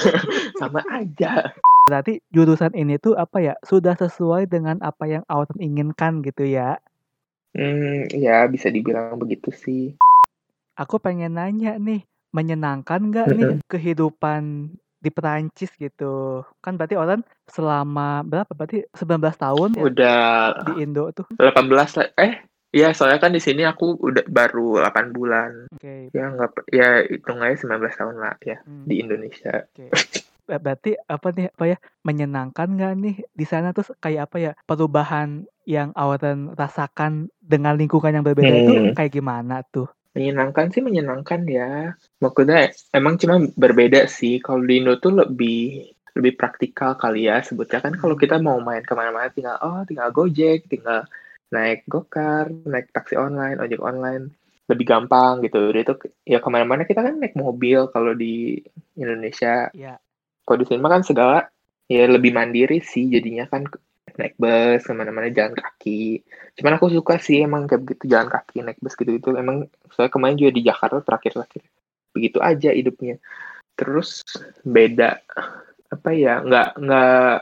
sama 0.64 0.80
aja 0.88 1.52
berarti 1.84 2.24
jurusan 2.32 2.72
ini 2.72 2.96
tuh 3.04 3.20
apa 3.20 3.44
ya 3.44 3.54
sudah 3.68 4.00
sesuai 4.00 4.48
dengan 4.48 4.80
apa 4.80 5.04
yang 5.12 5.24
Autumn 5.28 5.60
inginkan 5.60 6.24
gitu 6.24 6.48
ya 6.48 6.80
hmm 7.54 8.10
ya 8.14 8.46
bisa 8.50 8.68
dibilang 8.74 9.18
begitu 9.18 9.50
sih 9.54 9.94
aku 10.74 10.98
pengen 10.98 11.38
nanya 11.38 11.78
nih 11.78 12.02
menyenangkan 12.34 13.00
nggak 13.14 13.28
nih 13.38 13.48
kehidupan 13.70 14.74
di 15.04 15.10
Perancis 15.12 15.70
gitu 15.78 16.42
kan 16.64 16.80
berarti 16.80 16.96
orang 16.96 17.22
selama 17.46 18.24
berapa 18.24 18.50
berarti 18.56 18.88
19 18.96 19.36
tahun 19.38 19.70
ya 19.78 19.84
udah 19.84 20.24
di 20.66 20.74
Indo 20.82 21.12
tuh 21.14 21.28
18 21.38 22.00
lah 22.00 22.10
eh 22.18 22.34
Iya, 22.74 22.90
soalnya 22.98 23.22
kan 23.22 23.30
di 23.30 23.38
sini 23.38 23.62
aku 23.70 24.02
udah 24.02 24.26
baru 24.26 24.82
8 24.82 25.14
bulan. 25.14 25.70
Oke. 25.78 26.10
Ya 26.10 26.26
nggak 26.34 26.74
ya 26.74 27.06
hitung 27.06 27.38
aja 27.46 27.54
19 27.62 27.94
tahun 27.94 28.18
lah 28.18 28.34
ya 28.42 28.58
Hmm. 28.66 28.90
di 28.90 28.98
Indonesia. 28.98 29.70
Oke. 29.70 29.94
Ber- 30.50 30.58
Berarti 30.58 30.98
apa 31.06 31.30
nih 31.38 31.54
apa 31.54 31.66
ya 31.70 31.78
menyenangkan 32.02 32.68
nggak 32.74 32.94
nih 32.98 33.16
di 33.30 33.46
sana 33.46 33.78
tuh 33.78 33.94
kayak 34.02 34.26
apa 34.26 34.38
ya 34.42 34.52
perubahan 34.66 35.46
yang 35.66 35.92
Autumn 35.96 36.52
rasakan 36.54 37.32
dengan 37.40 37.74
lingkungan 37.76 38.12
yang 38.12 38.26
berbeda 38.26 38.54
itu 38.64 38.74
Hmm. 38.74 38.94
kayak 38.94 39.12
gimana 39.12 39.64
tuh? 39.68 39.88
Menyenangkan 40.14 40.70
sih 40.70 40.82
menyenangkan 40.86 41.42
ya. 41.50 41.98
Maksudnya 42.22 42.70
emang 42.94 43.18
cuma 43.18 43.42
berbeda 43.58 44.06
sih. 44.06 44.38
Kalau 44.38 44.62
di 44.62 44.78
Indo 44.78 45.02
tuh 45.02 45.14
lebih 45.18 45.90
lebih 46.14 46.38
praktikal 46.38 46.94
kali 46.94 47.26
ya 47.26 47.42
sebutnya 47.42 47.82
kan 47.82 47.98
kalau 47.98 48.14
kita 48.14 48.38
mau 48.38 48.62
main 48.62 48.86
ke 48.86 48.94
mana-mana 48.94 49.34
tinggal 49.34 49.58
oh 49.66 49.82
tinggal 49.82 50.14
gojek 50.14 50.70
tinggal 50.70 51.10
naik 51.50 51.90
gokar 51.90 52.54
naik 52.70 52.94
taksi 52.94 53.18
online 53.18 53.58
ojek 53.58 53.82
online 53.82 54.30
lebih 54.70 54.86
gampang 54.86 55.42
gitu 55.42 55.74
Udah 55.74 55.82
itu 55.82 55.94
ya 56.24 56.38
ke 56.38 56.50
mana-mana 56.54 56.86
kita 56.86 57.02
kan 57.02 57.18
naik 57.18 57.34
mobil 57.34 57.90
kalau 57.90 58.14
di 58.14 58.62
Indonesia 58.94 59.74
Ya. 59.74 59.98
kalau 60.46 60.62
di 60.62 60.66
sini 60.70 60.86
mah 60.86 60.94
kan 60.94 61.04
segala 61.04 61.50
ya 61.90 62.06
lebih 62.06 62.30
mandiri 62.30 62.78
sih 62.78 63.10
jadinya 63.10 63.50
kan 63.50 63.66
naik 64.18 64.36
bus 64.38 64.82
ke 64.86 64.92
mana-mana 64.94 65.30
jalan 65.34 65.58
kaki. 65.58 66.22
Cuman 66.60 66.78
aku 66.78 66.94
suka 66.94 67.18
sih 67.18 67.42
emang 67.42 67.66
kayak 67.66 67.82
begitu 67.86 68.04
jalan 68.10 68.30
kaki 68.30 68.62
naik 68.62 68.80
bus 68.80 68.94
gitu 68.94 69.18
gitu 69.18 69.34
emang 69.34 69.70
saya 69.94 70.10
kemarin 70.10 70.38
juga 70.38 70.52
di 70.54 70.62
Jakarta 70.66 71.02
terakhir-terakhir. 71.02 71.64
Begitu 72.14 72.38
aja 72.42 72.70
hidupnya. 72.74 73.18
Terus 73.74 74.22
beda 74.62 75.22
apa 75.90 76.10
ya 76.14 76.42
nggak 76.42 76.70
nggak 76.82 77.38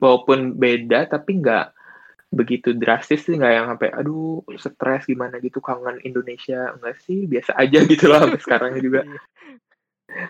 walaupun 0.00 0.56
beda 0.56 1.08
tapi 1.08 1.40
nggak 1.40 1.66
begitu 2.32 2.76
drastis 2.76 3.24
sih. 3.24 3.38
Nggak 3.40 3.52
yang 3.52 3.66
sampai 3.72 3.88
aduh 3.96 4.44
stres 4.60 5.08
gimana 5.08 5.40
gitu 5.40 5.64
kangen 5.64 6.00
Indonesia. 6.04 6.76
Enggak 6.76 7.00
sih 7.00 7.24
biasa 7.24 7.56
aja 7.56 7.78
gitu 7.88 8.12
sampai 8.12 8.40
sekarang 8.40 8.72
juga. 8.80 9.08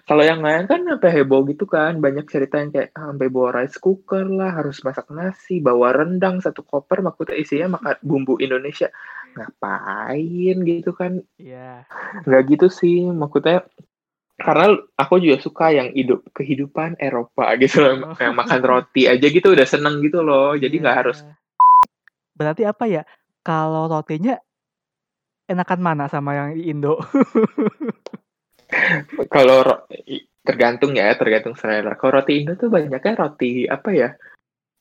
kalau 0.07 0.23
yang 0.23 0.41
lain 0.43 0.67
kan 0.71 0.83
sampai 0.87 1.11
heboh 1.11 1.43
gitu 1.47 1.67
kan, 1.67 1.99
banyak 1.99 2.27
cerita 2.31 2.59
yang 2.63 2.71
kayak 2.71 2.95
ah, 2.95 3.11
sampai 3.11 3.29
bawa 3.29 3.49
rice 3.63 3.79
cooker 3.79 4.27
lah, 4.27 4.55
harus 4.55 4.83
masak 4.87 5.07
nasi, 5.11 5.59
bawa 5.59 5.93
rendang 5.95 6.39
satu 6.39 6.63
koper, 6.63 7.03
maksudnya 7.03 7.37
isinya 7.39 7.79
makan 7.79 7.97
bumbu 8.03 8.39
Indonesia. 8.39 8.89
Ngapain 9.33 10.57
gitu 10.63 10.91
kan? 10.93 11.23
Iya. 11.37 11.87
Nggak 12.29 12.43
gitu 12.55 12.67
sih, 12.71 13.09
maksudnya 13.09 13.67
karena 14.39 14.75
aku 14.99 15.23
juga 15.23 15.39
suka 15.39 15.71
yang 15.71 15.95
hidup 15.95 16.27
kehidupan 16.35 16.99
Eropa 16.99 17.55
gitu 17.63 17.83
loh, 17.83 18.11
Oh. 18.11 18.19
yang 18.19 18.35
makan 18.35 18.61
roti 18.63 19.07
aja 19.07 19.23
gitu 19.23 19.55
udah 19.55 19.67
seneng 19.69 20.03
gitu 20.03 20.23
loh, 20.25 20.57
jadi 20.59 20.73
nggak 20.73 20.95
Iya. 20.95 21.03
harus 21.03 21.19
Berarti 22.33 22.65
apa 22.65 22.89
ya? 22.89 23.03
Kalau 23.45 23.87
rotinya 23.87 24.35
enakan 25.45 25.81
mana 25.85 26.05
sama 26.09 26.33
yang 26.33 26.57
di 26.57 26.73
Indo? 26.73 26.97
kalau 29.29 29.59
ro- 29.63 29.85
tergantung 30.43 30.93
ya, 30.99 31.15
tergantung 31.15 31.55
selera. 31.55 31.95
Kalau 31.95 32.19
roti 32.19 32.43
Indo 32.43 32.59
tuh 32.59 32.67
banyaknya 32.69 33.15
roti 33.15 33.67
apa 33.71 33.91
ya? 33.95 34.11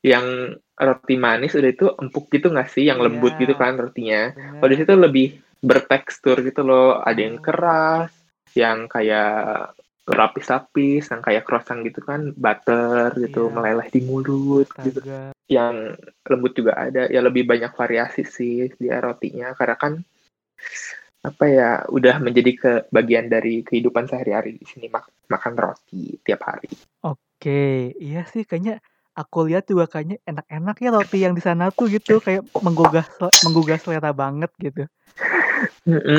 Yang 0.01 0.57
roti 0.73 1.15
manis 1.21 1.53
udah 1.53 1.69
itu 1.69 1.85
empuk 1.93 2.33
gitu 2.33 2.49
nggak 2.49 2.69
sih? 2.73 2.89
Yang 2.89 2.99
lembut 3.05 3.37
Iya. 3.37 3.41
gitu 3.45 3.53
kan 3.53 3.77
rotinya. 3.77 4.33
Bener. 4.33 4.57
Kalau 4.57 4.69
di 4.73 4.77
situ 4.81 4.93
lebih 4.97 5.27
bertekstur 5.61 6.41
gitu 6.41 6.65
loh. 6.65 6.97
Ada 6.97 7.19
yang 7.21 7.37
Oh. 7.37 7.45
keras, 7.45 8.11
yang 8.57 8.89
kayak 8.89 9.77
lapis-lapis, 10.09 11.13
yang 11.13 11.21
kayak 11.21 11.45
croissant 11.45 11.85
gitu 11.85 12.01
kan, 12.01 12.33
butter 12.33 13.13
gitu, 13.21 13.47
Iya. 13.47 13.53
meleleh 13.53 13.87
di 13.93 14.01
mulut 14.01 14.67
gitu. 14.81 14.99
Astaga. 15.05 15.37
Yang 15.45 15.75
lembut 16.25 16.53
juga 16.57 16.73
ada. 16.73 17.05
Ya 17.05 17.21
lebih 17.21 17.45
banyak 17.45 17.69
variasi 17.77 18.25
sih 18.25 18.73
dia 18.81 18.97
rotinya 18.97 19.53
karena 19.53 19.77
kan 19.77 19.93
apa 21.21 21.45
ya 21.45 21.69
udah 21.85 22.17
menjadi 22.17 22.51
ke 22.57 22.71
bagian 22.89 23.29
dari 23.29 23.61
kehidupan 23.61 24.09
sehari-hari 24.09 24.57
di 24.57 24.65
sini 24.65 24.89
mak- 24.89 25.13
makan 25.29 25.53
roti 25.53 26.17
tiap 26.25 26.41
hari. 26.49 26.69
Oke, 27.05 27.93
iya 28.01 28.25
sih 28.25 28.41
kayaknya 28.41 28.81
aku 29.13 29.45
lihat 29.45 29.69
juga 29.69 29.85
kayaknya 29.85 30.17
enak-enak 30.25 30.75
ya 30.81 30.89
roti 30.89 31.17
yang 31.21 31.37
di 31.37 31.43
sana 31.45 31.69
tuh 31.69 31.93
gitu 31.93 32.17
kayak 32.17 32.41
menggugah 32.57 33.05
menggugah 33.45 33.77
selera 33.77 34.09
banget 34.09 34.49
gitu. 34.57 34.89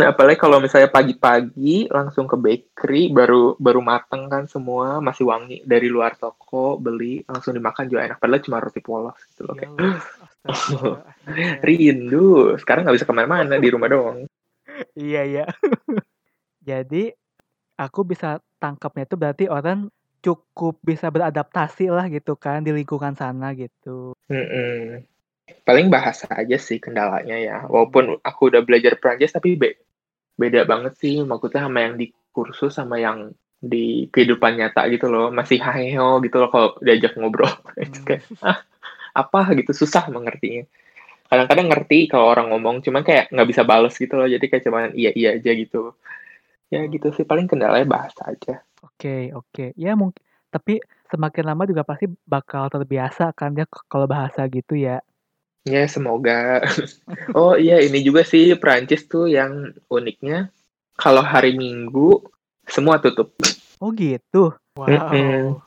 Apalagi 0.07 0.39
kalau 0.39 0.63
misalnya 0.63 0.87
pagi-pagi 0.87 1.91
langsung 1.91 2.31
ke 2.31 2.39
bakery 2.39 3.11
baru 3.11 3.59
baru 3.59 3.83
mateng 3.83 4.31
kan 4.31 4.47
semua 4.47 5.03
masih 5.03 5.27
wangi 5.27 5.67
dari 5.67 5.91
luar 5.91 6.15
toko 6.15 6.79
beli 6.79 7.27
langsung 7.27 7.55
dimakan 7.59 7.91
juga 7.91 8.07
enak 8.07 8.23
padahal 8.23 8.43
cuma 8.43 8.63
roti 8.63 8.79
polos 8.79 9.19
gitu 9.35 9.51
loh 9.51 9.55
Ya 9.59 9.67
kayak 9.67 9.75
rindu 11.67 12.55
sekarang 12.59 12.87
nggak 12.87 12.97
bisa 13.03 13.07
ke 13.07 13.15
mana-mana 13.15 13.59
di 13.59 13.69
rumah 13.71 13.91
doang 13.91 14.27
Iya 14.95 15.23
ya. 15.27 15.47
Jadi 16.69 17.13
aku 17.77 18.01
bisa 18.07 18.39
tangkapnya 18.63 19.05
itu 19.09 19.17
berarti 19.19 19.45
orang 19.51 19.91
cukup 20.23 20.79
bisa 20.87 21.11
beradaptasi 21.11 21.91
lah 21.91 22.07
gitu 22.07 22.39
kan 22.39 22.63
di 22.63 22.71
lingkungan 22.71 23.19
sana 23.19 23.51
gitu. 23.59 24.15
Mm-mm. 24.31 25.03
paling 25.67 25.91
bahasa 25.91 26.31
aja 26.31 26.55
sih 26.55 26.79
kendalanya 26.79 27.35
ya 27.35 27.67
walaupun 27.67 28.23
aku 28.23 28.49
udah 28.49 28.63
belajar 28.63 28.95
Prancis 28.97 29.35
tapi 29.35 29.59
be- 29.59 29.79
beda 30.39 30.65
banget 30.65 30.95
sih 31.03 31.19
maksudnya 31.27 31.67
sama 31.67 31.83
yang 31.83 31.95
di 31.99 32.07
kursus 32.31 32.73
sama 32.79 32.97
yang 33.03 33.35
di 33.63 34.11
kehidupan 34.11 34.59
nyata 34.59 34.87
gitu 34.91 35.07
loh 35.07 35.31
masih 35.31 35.63
hayo 35.63 36.19
gitu 36.25 36.43
loh 36.43 36.49
kalau 36.51 36.69
diajak 36.83 37.15
ngobrol 37.19 37.51
Hmm. 37.83 38.07
kayak 38.07 38.23
ah 38.43 38.63
apa 39.13 39.53
gitu 39.59 39.75
susah 39.75 40.09
mengertinya 40.09 40.65
kadang-kadang 41.33 41.73
ngerti 41.73 42.13
kalau 42.13 42.29
orang 42.29 42.53
ngomong 42.53 42.85
cuman 42.85 43.01
kayak 43.01 43.33
nggak 43.33 43.49
bisa 43.49 43.65
bales 43.65 43.97
gitu 43.97 44.21
loh 44.21 44.29
jadi 44.29 44.45
kayak 44.45 44.65
cuman 44.69 44.93
iya 44.93 45.17
iya 45.17 45.41
aja 45.41 45.57
gitu 45.57 45.97
ya 46.69 46.85
gitu 46.93 47.09
sih 47.17 47.25
paling 47.25 47.49
kendalanya 47.49 47.89
bahasa 47.89 48.29
aja 48.29 48.61
Oke, 48.83 49.31
oke. 49.31 49.71
Ya 49.79 49.95
mungkin 49.95 50.19
tapi 50.53 50.83
semakin 51.09 51.49
lama 51.49 51.65
juga 51.65 51.81
pasti 51.81 52.11
bakal 52.29 52.69
terbiasa 52.69 53.33
kan 53.33 53.57
ya 53.57 53.65
kalau 53.89 54.05
bahasa 54.05 54.45
gitu 54.53 54.77
ya. 54.77 55.01
ya 55.65 55.87
semoga 55.89 56.61
oh 57.39 57.55
iya 57.57 57.81
ini 57.81 58.03
juga 58.05 58.27
sih 58.27 58.53
Prancis 58.59 59.07
tuh 59.07 59.31
yang 59.31 59.73
uniknya 59.89 60.51
kalau 60.99 61.23
hari 61.23 61.55
Minggu 61.57 62.21
semua 62.67 62.99
tutup 62.99 63.33
Oh 63.83 63.91
gitu. 63.95 64.55
Wow. 64.79 64.87
Mm-mm. 64.87 65.59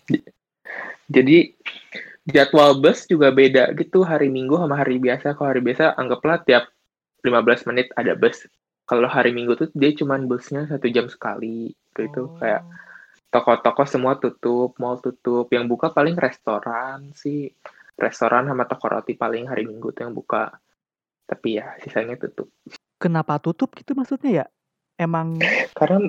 jadi 1.08 1.56
jadwal 2.26 2.78
bus 2.82 3.06
juga 3.06 3.30
beda 3.30 3.74
gitu 3.78 4.02
hari 4.02 4.30
Minggu 4.30 4.58
sama 4.58 4.82
hari 4.82 4.98
biasa 4.98 5.38
kalau 5.38 5.50
hari 5.54 5.62
biasa 5.62 5.94
anggaplah 5.98 6.42
tiap 6.46 6.70
15 7.22 7.70
menit 7.70 7.90
ada 7.98 8.18
bus 8.18 8.46
kalau 8.86 9.10
hari 9.10 9.34
Minggu 9.34 9.58
tuh 9.58 9.70
dia 9.74 9.94
cuman 9.98 10.30
busnya 10.30 10.70
satu 10.70 10.86
jam 10.94 11.10
sekali 11.10 11.74
gitu 11.98 12.30
Oh. 12.30 12.38
kayak 12.38 12.62
toko-toko 13.36 13.84
semua 13.84 14.16
tutup, 14.16 14.80
mall 14.80 15.02
tutup. 15.04 15.52
Yang 15.52 15.66
buka 15.68 15.92
paling 15.92 16.16
restoran 16.16 17.12
sih. 17.12 17.52
Restoran 18.00 18.48
sama 18.48 18.64
toko 18.64 18.88
roti 18.88 19.16
paling 19.20 19.52
hari 19.52 19.68
Minggu 19.68 19.92
tuh 19.92 20.08
yang 20.08 20.16
buka. 20.16 20.56
Tapi 21.28 21.60
ya 21.60 21.76
sisanya 21.84 22.16
tutup. 22.16 22.48
Kenapa 22.96 23.42
tutup 23.44 23.76
gitu 23.76 23.92
maksudnya 23.92 24.44
ya? 24.44 24.48
Emang 24.96 25.36
Karena 25.76 26.08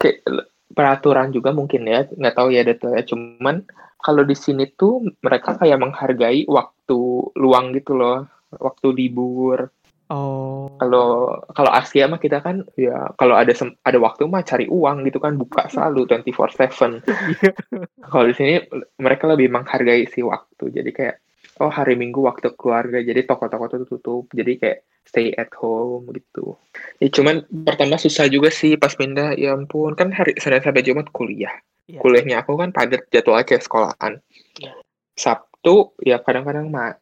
kayak 0.00 0.24
peraturan 0.70 1.34
juga 1.34 1.50
mungkin 1.50 1.86
ya, 1.86 2.06
nggak 2.06 2.34
tahu 2.36 2.48
ya 2.54 2.62
detailnya. 2.62 3.04
Cuman 3.06 3.66
kalau 4.00 4.22
di 4.24 4.36
sini 4.38 4.70
tuh 4.70 5.04
mereka 5.20 5.58
kayak 5.58 5.78
menghargai 5.82 6.46
waktu 6.48 7.00
luang 7.36 7.74
gitu 7.76 7.98
loh, 7.98 8.26
waktu 8.56 8.88
libur. 8.94 9.68
oh 10.10 10.70
Kalau 10.80 11.36
kalau 11.52 11.70
Asia 11.70 12.08
mah 12.08 12.16
kita 12.16 12.40
kan 12.40 12.64
ya 12.72 13.12
kalau 13.20 13.36
ada 13.36 13.52
sem- 13.52 13.76
ada 13.84 14.00
waktu 14.00 14.24
mah 14.24 14.40
cari 14.40 14.64
uang 14.64 15.04
gitu 15.04 15.20
kan 15.20 15.36
buka 15.36 15.68
selalu 15.68 16.08
24/7. 16.08 17.04
iya. 17.36 17.52
Kalau 18.00 18.24
di 18.24 18.34
sini 18.34 18.54
mereka 18.96 19.28
lebih 19.28 19.52
menghargai 19.52 20.08
si 20.08 20.24
waktu. 20.24 20.72
Jadi 20.72 20.90
kayak 20.90 21.16
oh 21.60 21.68
hari 21.70 21.94
Minggu 21.94 22.24
waktu 22.24 22.56
keluarga. 22.56 22.98
Jadi 23.04 23.28
toko-toko 23.28 23.64
tuh 23.68 23.86
tutup. 23.86 24.24
Jadi 24.32 24.56
kayak 24.56 24.78
stay 25.04 25.30
at 25.36 25.52
home 25.60 26.08
gitu. 26.16 26.56
Ya 26.98 27.08
cuman 27.12 27.44
pertama 27.68 28.00
susah 28.00 28.26
juga 28.32 28.48
sih 28.48 28.80
pas 28.80 28.96
pindah. 28.96 29.36
Ya 29.36 29.52
ampun 29.52 29.92
kan 29.94 30.10
hari 30.10 30.34
Senin 30.40 30.64
sampai 30.64 30.82
Jumat 30.82 31.12
kuliah. 31.12 31.52
Iya. 31.86 32.00
Kuliahnya 32.00 32.36
aku 32.42 32.56
kan 32.56 32.72
padat 32.72 33.06
jadwalnya 33.12 33.44
kayak 33.44 33.62
sekolahan. 33.62 34.12
Iya. 34.56 34.72
Sabtu 35.14 35.92
ya 36.00 36.18
kadang-kadang 36.24 36.72
mah 36.72 36.96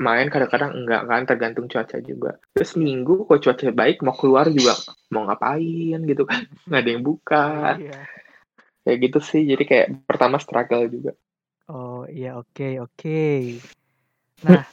main 0.00 0.32
kadang-kadang 0.32 0.72
enggak 0.80 1.02
kan 1.04 1.22
tergantung 1.28 1.68
cuaca 1.68 2.00
juga 2.00 2.40
terus 2.56 2.72
minggu 2.72 3.28
kok 3.28 3.44
cuaca 3.44 3.68
baik 3.68 4.00
mau 4.00 4.16
keluar 4.16 4.48
juga 4.48 4.72
mau 5.12 5.28
ngapain 5.28 6.00
gitu 6.08 6.24
kan 6.24 6.48
nggak 6.72 6.80
ada 6.80 6.88
yang 6.88 7.04
buka 7.04 7.76
Iya. 7.76 8.00
kayak 8.88 8.98
gitu 9.04 9.18
sih 9.20 9.44
jadi 9.44 9.60
kayak 9.68 9.86
pertama 10.08 10.40
struggle 10.40 10.88
juga 10.88 11.12
Oh 11.70 12.02
iya 12.10 12.34
oke 12.34 12.82
oke. 12.82 13.22
Nah 14.44 14.64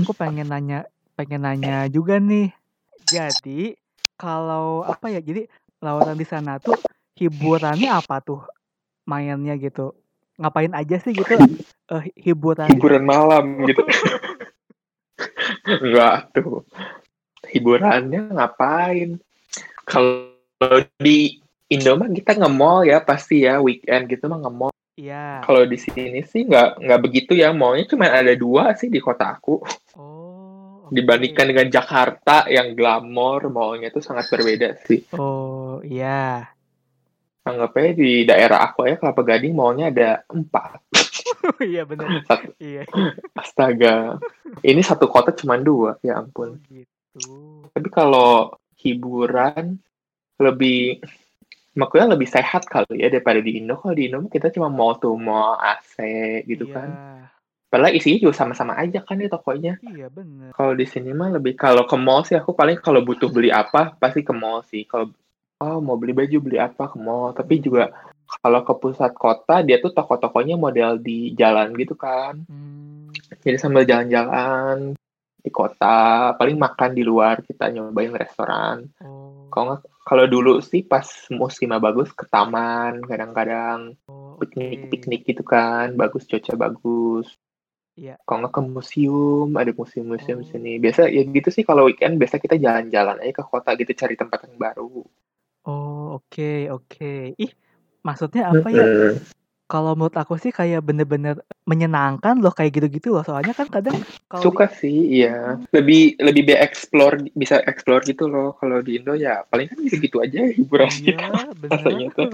aku 0.00 0.12
pengen 0.16 0.48
nanya 0.48 0.88
pengen 1.14 1.44
nanya 1.44 1.86
juga 1.88 2.16
nih. 2.20 2.50
Jadi 3.04 3.76
kalau 4.16 4.84
apa 4.84 5.12
ya? 5.12 5.20
Jadi 5.20 5.46
lautan 5.84 6.16
di 6.16 6.26
sana 6.26 6.56
tuh 6.58 6.78
hiburannya 7.20 7.92
apa 7.92 8.24
tuh 8.24 8.40
mainnya 9.04 9.54
gitu? 9.60 9.92
Ngapain 10.40 10.72
aja 10.74 10.96
sih 10.98 11.14
gitu? 11.14 11.36
Eh, 11.84 12.04
hiburan. 12.16 12.64
hiburan 12.72 13.04
malam 13.04 13.60
gitu 13.68 13.84
enggak 15.68 16.32
tuh 16.32 16.64
hiburannya 17.52 18.32
ngapain 18.32 19.20
kalau 19.84 20.32
di 20.96 21.40
Indo 21.68 21.96
mah 21.96 22.08
kita 22.12 22.36
nge-mall 22.36 22.84
ya 22.84 23.00
pasti 23.00 23.44
ya 23.44 23.60
weekend 23.60 24.08
gitu 24.12 24.28
mah 24.28 24.40
nge-mall 24.44 24.74
Iya. 24.94 25.42
kalau 25.42 25.66
di 25.66 25.74
sini 25.74 26.22
sih 26.22 26.46
nggak 26.46 26.78
nggak 26.78 27.00
begitu 27.02 27.34
ya 27.34 27.50
mallnya 27.50 27.90
cuma 27.90 28.06
ada 28.06 28.30
dua 28.32 28.70
sih 28.74 28.86
di 28.86 29.02
kota 29.02 29.34
aku 29.34 29.58
Oh. 29.94 30.86
oke. 30.86 30.94
dibandingkan 30.94 31.46
dengan 31.50 31.66
Jakarta 31.66 32.46
yang 32.46 32.74
glamor 32.74 33.46
mallnya 33.48 33.90
itu 33.90 33.98
sangat 33.98 34.30
berbeda 34.30 34.78
sih 34.86 35.02
Oh 35.14 35.82
iya. 35.82 36.46
anggap 37.42 37.74
aja 37.74 37.92
di 37.92 38.22
daerah 38.22 38.64
aku 38.64 38.86
ya 38.86 38.96
Kelapa 38.96 39.20
Gading 39.20 39.52
mallnya 39.52 39.90
ada 39.90 40.10
empat 40.26 40.78
iya 41.60 41.82
benar. 41.82 42.24
Iya. 42.56 42.86
astaga 43.42 44.16
ini 44.62 44.80
satu 44.80 45.06
kota 45.06 45.34
cuma 45.34 45.58
dua 45.58 45.98
ya 46.00 46.16
Oh 46.16 46.20
ampun 46.20 46.62
gitu. 46.70 47.68
tapi 47.70 47.88
kalau 47.90 48.54
hiburan 48.78 49.76
lebih 50.36 51.02
makanya 51.74 52.14
lebih 52.14 52.26
sehat 52.26 52.66
kali 52.66 53.02
ya 53.02 53.10
daripada 53.10 53.38
di 53.38 53.58
Indo. 53.58 53.74
Kalau 53.76 53.94
di 53.94 54.06
Indo 54.06 54.24
kita 54.26 54.50
cuma 54.50 54.70
mall 54.70 54.98
tuh 54.98 55.14
mall 55.18 55.58
AC 55.58 55.98
gitu 56.46 56.70
Iya. 56.70 56.74
kan. 56.74 56.88
Padahal 57.68 57.90
isinya 57.90 58.22
juga 58.22 58.34
sama-sama 58.38 58.78
aja 58.78 59.02
kan 59.02 59.18
ya 59.18 59.26
tokonya. 59.26 59.82
Iya 59.82 60.06
benar. 60.06 60.54
kalau 60.54 60.78
di 60.78 60.86
sini 60.86 61.10
mah 61.10 61.34
lebih 61.34 61.58
kalau 61.58 61.82
ke 61.84 61.96
mall 61.98 62.22
sih 62.22 62.38
aku 62.38 62.54
paling 62.54 62.78
kalau 62.78 63.02
butuh 63.02 63.26
beli 63.26 63.50
apa 63.50 63.98
pasti 63.98 64.22
ke 64.22 64.30
mall 64.30 64.62
sih. 64.62 64.86
Kalau 64.86 65.10
oh 65.58 65.78
mau 65.82 65.98
beli 65.98 66.14
baju 66.14 66.38
beli 66.38 66.58
apa 66.62 66.86
ke 66.86 66.96
mall. 66.96 67.34
Tapi 67.34 67.58
juga 67.58 67.90
kalau 68.40 68.62
ke 68.62 68.72
pusat 68.78 69.10
kota 69.12 69.60
dia 69.60 69.82
tuh 69.82 69.90
toko-tokonya 69.90 70.54
model 70.54 71.02
di 71.02 71.34
jalan 71.34 71.74
gitu 71.74 71.98
kan. 71.98 72.46
Hmm. 72.46 73.10
jadi 73.42 73.58
sambil 73.58 73.82
jalan-jalan 73.84 74.94
di 75.44 75.52
kota 75.52 76.32
paling 76.40 76.56
makan 76.56 76.96
di 76.96 77.04
luar 77.04 77.44
kita 77.44 77.68
nyobain 77.68 78.16
restoran 78.16 78.88
Oh. 79.04 79.52
kalau 79.52 79.76
nggak 79.76 79.84
kalau 80.04 80.24
dulu 80.24 80.64
sih 80.64 80.80
pas 80.80 81.04
musimnya 81.28 81.76
bagus 81.76 82.08
ke 82.16 82.24
taman 82.26 83.04
kadang-kadang 83.04 83.92
Oh, 84.08 84.40
piknik 84.40 84.88
oke. 84.88 84.90
piknik 84.90 85.22
gitu 85.28 85.44
kan 85.44 85.92
bagus 85.94 86.24
cuaca 86.24 86.56
bagus 86.56 87.28
Iya. 87.94 88.16
kalau 88.24 88.48
nggak 88.48 88.54
ke 88.56 88.60
museum 88.64 89.48
ada 89.54 89.70
museum-museum 89.70 90.40
Oh. 90.40 90.48
sini 90.48 90.80
biasa 90.80 91.12
ya 91.12 91.22
gitu 91.28 91.52
sih 91.52 91.62
kalau 91.62 91.86
weekend 91.86 92.16
biasa 92.16 92.40
kita 92.40 92.56
jalan-jalan 92.56 93.20
aja 93.20 93.32
ke 93.38 93.44
kota 93.44 93.76
gitu 93.76 93.92
cari 93.92 94.16
tempat 94.16 94.48
yang 94.48 94.56
baru 94.56 95.04
Oh, 95.64 96.20
oke 96.20 96.68
oke. 96.68 97.32
Ih, 97.40 97.52
maksudnya 98.04 98.52
apa 98.52 98.68
ya? 98.68 98.84
Kalau 99.64 99.96
menurut 99.96 100.12
aku 100.12 100.36
sih 100.36 100.52
kayak 100.52 100.84
bener-bener 100.84 101.40
menyenangkan 101.64 102.36
loh 102.36 102.52
kayak 102.52 102.76
gitu-gitu 102.76 103.16
loh. 103.16 103.24
Soalnya 103.24 103.56
kan 103.56 103.64
kadang 103.72 103.96
kalau 104.28 104.44
di 104.44 104.46
suka 104.52 104.66
sih 104.68 105.24
iya. 105.24 105.56
Lebih 105.72 106.20
lebih 106.20 106.52
be 106.52 106.54
explore 106.60 107.16
bisa 107.32 107.64
explore 107.64 108.04
gitu 108.04 108.28
loh. 108.28 108.52
Kalau 108.60 108.84
di 108.84 109.00
Indo 109.00 109.16
ya 109.16 109.40
paling 109.48 109.72
kan 109.72 109.78
gitu 109.80 109.96
gitu 110.04 110.16
aja 110.20 110.44
hiburannya 110.52 111.16
Iya, 111.16 111.28
rasanya 111.72 112.06
tuh. 112.12 112.28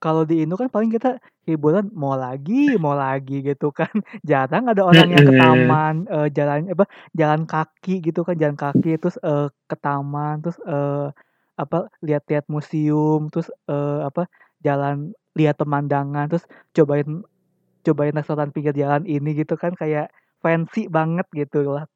Kalau 0.00 0.24
di 0.24 0.40
Indo 0.40 0.56
kan 0.56 0.72
paling 0.72 0.88
kita 0.88 1.20
hiburan 1.44 1.92
mau 1.92 2.16
lagi, 2.16 2.72
mau 2.80 2.96
lagi 2.96 3.44
gitu 3.44 3.68
kan. 3.68 3.92
Jarang 4.24 4.72
ada 4.72 4.80
orang 4.80 5.12
yang 5.12 5.28
ke 5.28 5.34
taman 5.36 5.94
eh, 6.08 6.28
jalan 6.32 6.72
apa 6.72 6.84
jalan 7.12 7.44
kaki 7.44 8.00
gitu 8.00 8.24
kan, 8.24 8.32
jalan 8.40 8.56
kaki 8.56 8.96
terus 8.96 9.20
eh, 9.20 9.52
ke 9.68 9.76
taman 9.76 10.40
terus 10.40 10.56
eh, 10.64 11.12
apa 11.60 11.92
lihat-lihat 12.00 12.48
museum 12.48 13.28
terus 13.28 13.52
eh, 13.68 14.00
apa 14.08 14.24
jalan 14.64 15.12
lihat 15.38 15.58
pemandangan 15.58 16.26
terus 16.26 16.44
cobain 16.74 17.22
cobain 17.86 18.14
restoran 18.14 18.52
pinggir 18.52 18.76
jalan 18.76 19.06
ini 19.08 19.32
gitu 19.32 19.56
kan 19.56 19.72
kayak 19.72 20.12
fancy 20.40 20.88
banget 20.88 21.26
gitu 21.32 21.76
lah. 21.76 21.86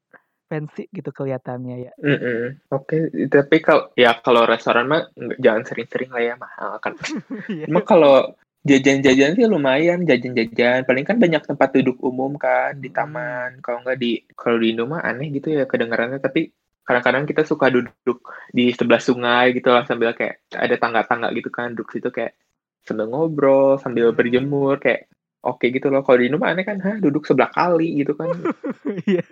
Fancy 0.45 0.85
gitu 0.93 1.09
kelihatannya 1.09 1.89
ya. 1.89 1.91
Mm-mm. 1.97 2.61
Oke, 2.69 3.09
tapi 3.33 3.65
kalau 3.65 3.89
ya 3.97 4.13
kalau 4.21 4.45
restoran 4.45 4.85
mah 4.85 5.09
jangan 5.41 5.65
sering-sering 5.65 6.13
lah 6.13 6.21
ya 6.21 6.33
mahal 6.37 6.77
kan. 6.77 6.93
Iya. 7.49 7.65
Cuma 7.65 7.81
kalau 7.81 8.37
jajan-jajan 8.61 9.37
sih 9.37 9.49
lumayan, 9.49 10.05
jajan-jajan. 10.05 10.85
Paling 10.85 11.05
kan 11.05 11.17
banyak 11.17 11.41
tempat 11.49 11.69
duduk 11.81 11.97
umum 12.05 12.37
kan 12.37 12.77
di 12.77 12.93
Mm-mm. 12.93 12.97
taman. 12.97 13.49
Kalau 13.65 13.81
nggak 13.81 13.97
di 13.97 14.21
kalau 14.37 14.61
di 14.61 14.69
Indo 14.69 14.85
mah 14.85 15.01
aneh 15.01 15.33
gitu 15.33 15.49
ya 15.49 15.65
kedengarannya. 15.65 16.21
Tapi 16.21 16.53
kadang-kadang 16.85 17.25
kita 17.25 17.41
suka 17.41 17.73
duduk 17.73 18.21
di 18.53 18.69
sebelah 18.69 19.01
sungai 19.01 19.57
gitu 19.57 19.73
lah 19.73 19.89
sambil 19.89 20.13
kayak 20.13 20.45
ada 20.53 20.77
tangga-tangga 20.77 21.33
gitu 21.33 21.49
kan 21.49 21.73
duduk 21.73 21.89
situ 21.89 22.13
kayak 22.13 22.37
sambil 22.85 23.09
ngobrol 23.09 23.81
sambil 23.81 24.13
berjemur 24.13 24.77
kayak 24.77 25.09
oke 25.41 25.65
gitu 25.65 25.89
loh. 25.89 26.01
Kalau 26.05 26.17
di 26.21 26.29
Indo 26.29 26.37
mah 26.37 26.53
aneh 26.53 26.65
kan, 26.65 26.77
hah 26.81 26.97
duduk 27.01 27.25
sebelah 27.25 27.49
kali 27.53 28.05
gitu 28.05 28.13
kan 28.17 28.29
Iya. 29.09 29.25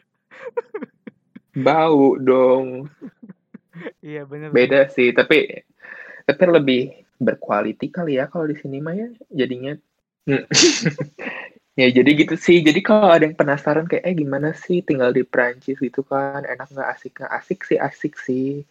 bau 1.53 2.17
dong. 2.17 2.89
Iya 4.01 4.25
bener. 4.25 4.49
Beda 4.53 4.89
sih, 4.89 5.13
tapi 5.13 5.65
tapi 6.25 6.43
lebih 6.49 6.81
berkualiti 7.21 7.87
kali 7.93 8.17
ya 8.19 8.27
kalau 8.27 8.49
di 8.49 8.57
sini 8.57 8.81
mah 8.81 8.93
ya 8.97 9.09
jadinya. 9.29 9.73
Hmm. 10.25 10.45
ya 11.79 11.87
jadi 11.89 12.09
gitu 12.13 12.35
sih. 12.37 12.61
Jadi 12.61 12.81
kalau 12.81 13.09
ada 13.09 13.25
yang 13.25 13.37
penasaran 13.37 13.85
kayak 13.85 14.05
eh 14.05 14.15
gimana 14.17 14.53
sih 14.57 14.81
tinggal 14.81 15.13
di 15.13 15.21
Prancis 15.25 15.77
gitu 15.77 16.01
kan, 16.05 16.45
enak 16.45 16.69
nggak 16.73 16.89
asik 16.93 17.11
nggak 17.21 17.33
asik 17.33 17.59
sih 17.65 17.77
asik 17.77 18.13
sih. 18.17 18.65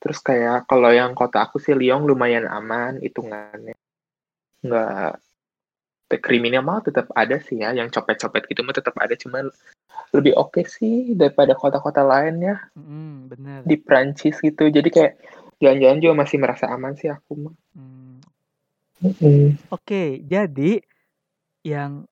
Terus 0.00 0.20
kayak 0.20 0.68
kalau 0.68 0.92
yang 0.92 1.16
kota 1.16 1.44
aku 1.48 1.56
sih 1.56 1.72
Lyon 1.72 2.04
lumayan 2.04 2.44
aman 2.48 3.00
hitungannya. 3.00 3.76
Nggak 4.64 5.20
kriminal 6.22 6.62
mah 6.62 6.80
tetap 6.86 7.10
ada 7.18 7.42
sih 7.42 7.58
ya, 7.58 7.74
yang 7.74 7.90
copet-copet 7.90 8.46
gitu 8.46 8.62
mah 8.62 8.76
tetap 8.76 8.94
ada, 8.94 9.18
cuman 9.18 9.50
lebih 10.14 10.38
oke 10.38 10.62
sih 10.62 11.18
daripada 11.18 11.58
kota-kota 11.58 12.06
lain 12.06 12.38
ya 12.38 12.56
Mm, 12.78 13.32
bener. 13.32 13.60
di 13.66 13.76
Prancis 13.80 14.38
gitu. 14.38 14.70
Jadi 14.70 14.88
kayak 14.92 15.12
jalan-jalan 15.58 15.98
juga 15.98 16.14
masih 16.22 16.38
merasa 16.38 16.70
aman 16.70 16.94
sih 16.94 17.10
aku 17.10 17.32
mah. 17.34 17.54
Hmm. 17.74 18.22
Mm-mm. 19.02 19.60
Oke, 19.68 20.24
jadi 20.24 20.80
yang 21.66 22.06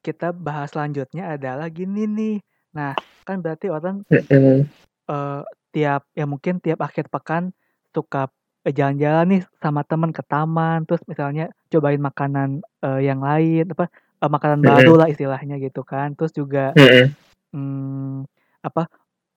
kita 0.00 0.30
bahas 0.30 0.70
selanjutnya 0.70 1.34
adalah 1.34 1.66
gini 1.68 2.06
nih. 2.06 2.36
Nah, 2.72 2.94
kan 3.26 3.42
berarti 3.42 3.66
orang 3.68 4.06
Mm-mm. 4.06 4.70
eh, 5.10 5.42
tiap 5.74 6.06
ya 6.14 6.24
mungkin 6.24 6.62
tiap 6.62 6.80
akhir 6.80 7.10
pekan 7.10 7.50
suka 7.90 8.30
jalan-jalan 8.74 9.26
nih 9.30 9.42
sama 9.62 9.86
teman 9.86 10.10
ke 10.10 10.22
taman, 10.26 10.82
terus 10.86 11.02
misalnya 11.06 11.52
cobain 11.70 12.02
makanan 12.02 12.62
eh, 12.82 13.00
yang 13.06 13.22
lain, 13.22 13.70
apa 13.70 13.86
eh, 13.92 14.30
makanan 14.30 14.60
baru 14.62 14.92
Mm-mm. 14.94 15.00
lah 15.04 15.08
istilahnya 15.10 15.56
gitu 15.62 15.86
kan. 15.86 16.14
Terus 16.18 16.32
juga 16.34 16.74
Mm-mm. 16.74 17.06
hmm, 17.54 18.26
apa 18.66 18.90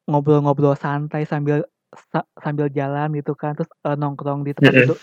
ngobrol-ngobrol 0.10 0.74
santai 0.74 1.30
sambil 1.30 1.62
sa- 2.10 2.26
sambil 2.42 2.70
jalan 2.74 3.13
gitu 3.13 3.38
kan, 3.38 3.54
terus 3.54 3.70
eh, 3.86 3.98
nongkrong 3.98 4.42
di 4.46 4.54
tempat 4.58 4.74
Mm-mm. 4.74 4.86
duduk 4.89 5.00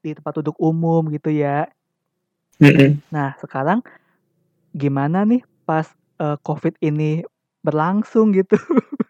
di 0.00 0.10
tempat 0.16 0.32
duduk 0.40 0.56
umum 0.56 1.12
gitu 1.12 1.28
ya. 1.28 1.68
Mm-mm. 2.60 3.00
Nah, 3.12 3.36
sekarang 3.40 3.84
gimana 4.72 5.28
nih 5.28 5.44
pas 5.68 5.84
eh, 6.20 6.36
COVID 6.40 6.80
ini 6.80 7.20
berlangsung 7.60 8.32
gitu? 8.32 8.56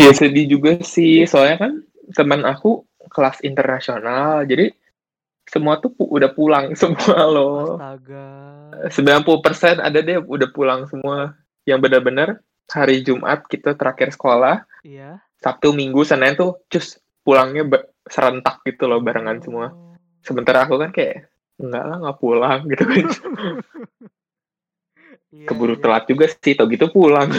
Ya 0.00 0.10
sedih 0.16 0.46
juga 0.48 0.80
sih, 0.82 1.22
soalnya 1.28 1.56
kan 1.68 1.72
teman 2.12 2.42
aku 2.42 2.84
kelas 3.08 3.40
internasional, 3.42 4.44
jadi 4.44 4.70
semua 5.46 5.82
tuh 5.82 5.90
pu- 5.90 6.10
udah 6.10 6.30
pulang 6.30 6.74
semua 6.80 7.26
loh. 7.26 7.76
Astaga. 7.76 8.26
90% 8.90 9.82
ada 9.82 9.98
deh 9.98 10.18
udah 10.20 10.48
pulang 10.54 10.86
semua. 10.86 11.34
Yang 11.66 11.78
benar-benar 11.90 12.28
hari 12.70 13.02
Jumat 13.02 13.44
kita 13.46 13.74
terakhir 13.74 14.14
sekolah, 14.14 14.62
Iya. 14.80 15.20
Sabtu, 15.40 15.72
Minggu, 15.72 16.04
Senin 16.04 16.36
tuh 16.36 16.64
cus 16.68 16.96
pulangnya 17.20 17.64
serentak 18.08 18.64
gitu 18.64 18.88
loh 18.88 19.00
barengan 19.04 19.40
semua. 19.44 19.68
Oh. 19.72 19.96
Sementara 20.24 20.64
aku 20.64 20.80
kan 20.80 20.88
kayak 20.92 21.28
enggak 21.60 21.84
lah 21.84 21.96
nggak 22.00 22.18
pulang 22.20 22.60
gitu 22.68 22.84
kan. 22.84 23.06
Iya, 25.30 25.46
Keburu 25.46 25.78
iya. 25.78 25.82
telat 25.86 26.04
juga 26.10 26.26
sih, 26.26 26.58
tau 26.58 26.66
gitu 26.66 26.90
pulang. 26.90 27.30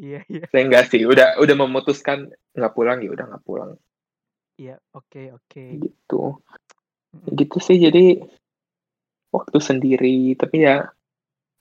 Iya, 0.00 0.20
iya. 0.28 0.44
Saya 0.50 0.62
enggak 0.66 0.90
sih, 0.90 1.04
udah 1.04 1.38
udah 1.40 1.56
memutuskan 1.56 2.32
nggak 2.56 2.74
pulang 2.74 2.98
ya 3.04 3.10
udah 3.12 3.26
nggak 3.30 3.44
pulang 3.46 3.76
Iya, 4.60 4.76
oke, 4.92 5.32
oke. 5.40 5.64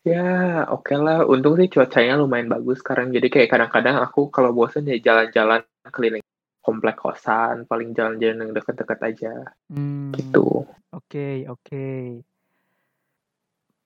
Ya, 0.03 0.23
oke 0.67 0.93
lah. 0.99 1.23
Untung 1.23 1.55
sih 1.55 1.71
cuacanya 1.71 2.19
lumayan 2.19 2.51
bagus 2.51 2.83
sekarang. 2.83 3.15
Jadi 3.15 3.31
kayak 3.31 3.55
kadang-kadang 3.55 4.03
aku 4.03 4.27
kalau 4.27 4.51
bosen 4.51 4.83
ya 4.83 4.99
jalan-jalan 4.99 5.63
keliling 5.95 6.23
komplek 6.59 6.99
kosan, 6.99 7.63
paling 7.71 7.95
jalan-jalan 7.95 8.43
yang 8.43 8.51
deket-deket 8.51 8.99
aja. 8.99 9.33
Hmm, 9.71 10.11
Gitu. 10.11 10.67
Oke, 10.91 11.47
oke. 11.47 11.87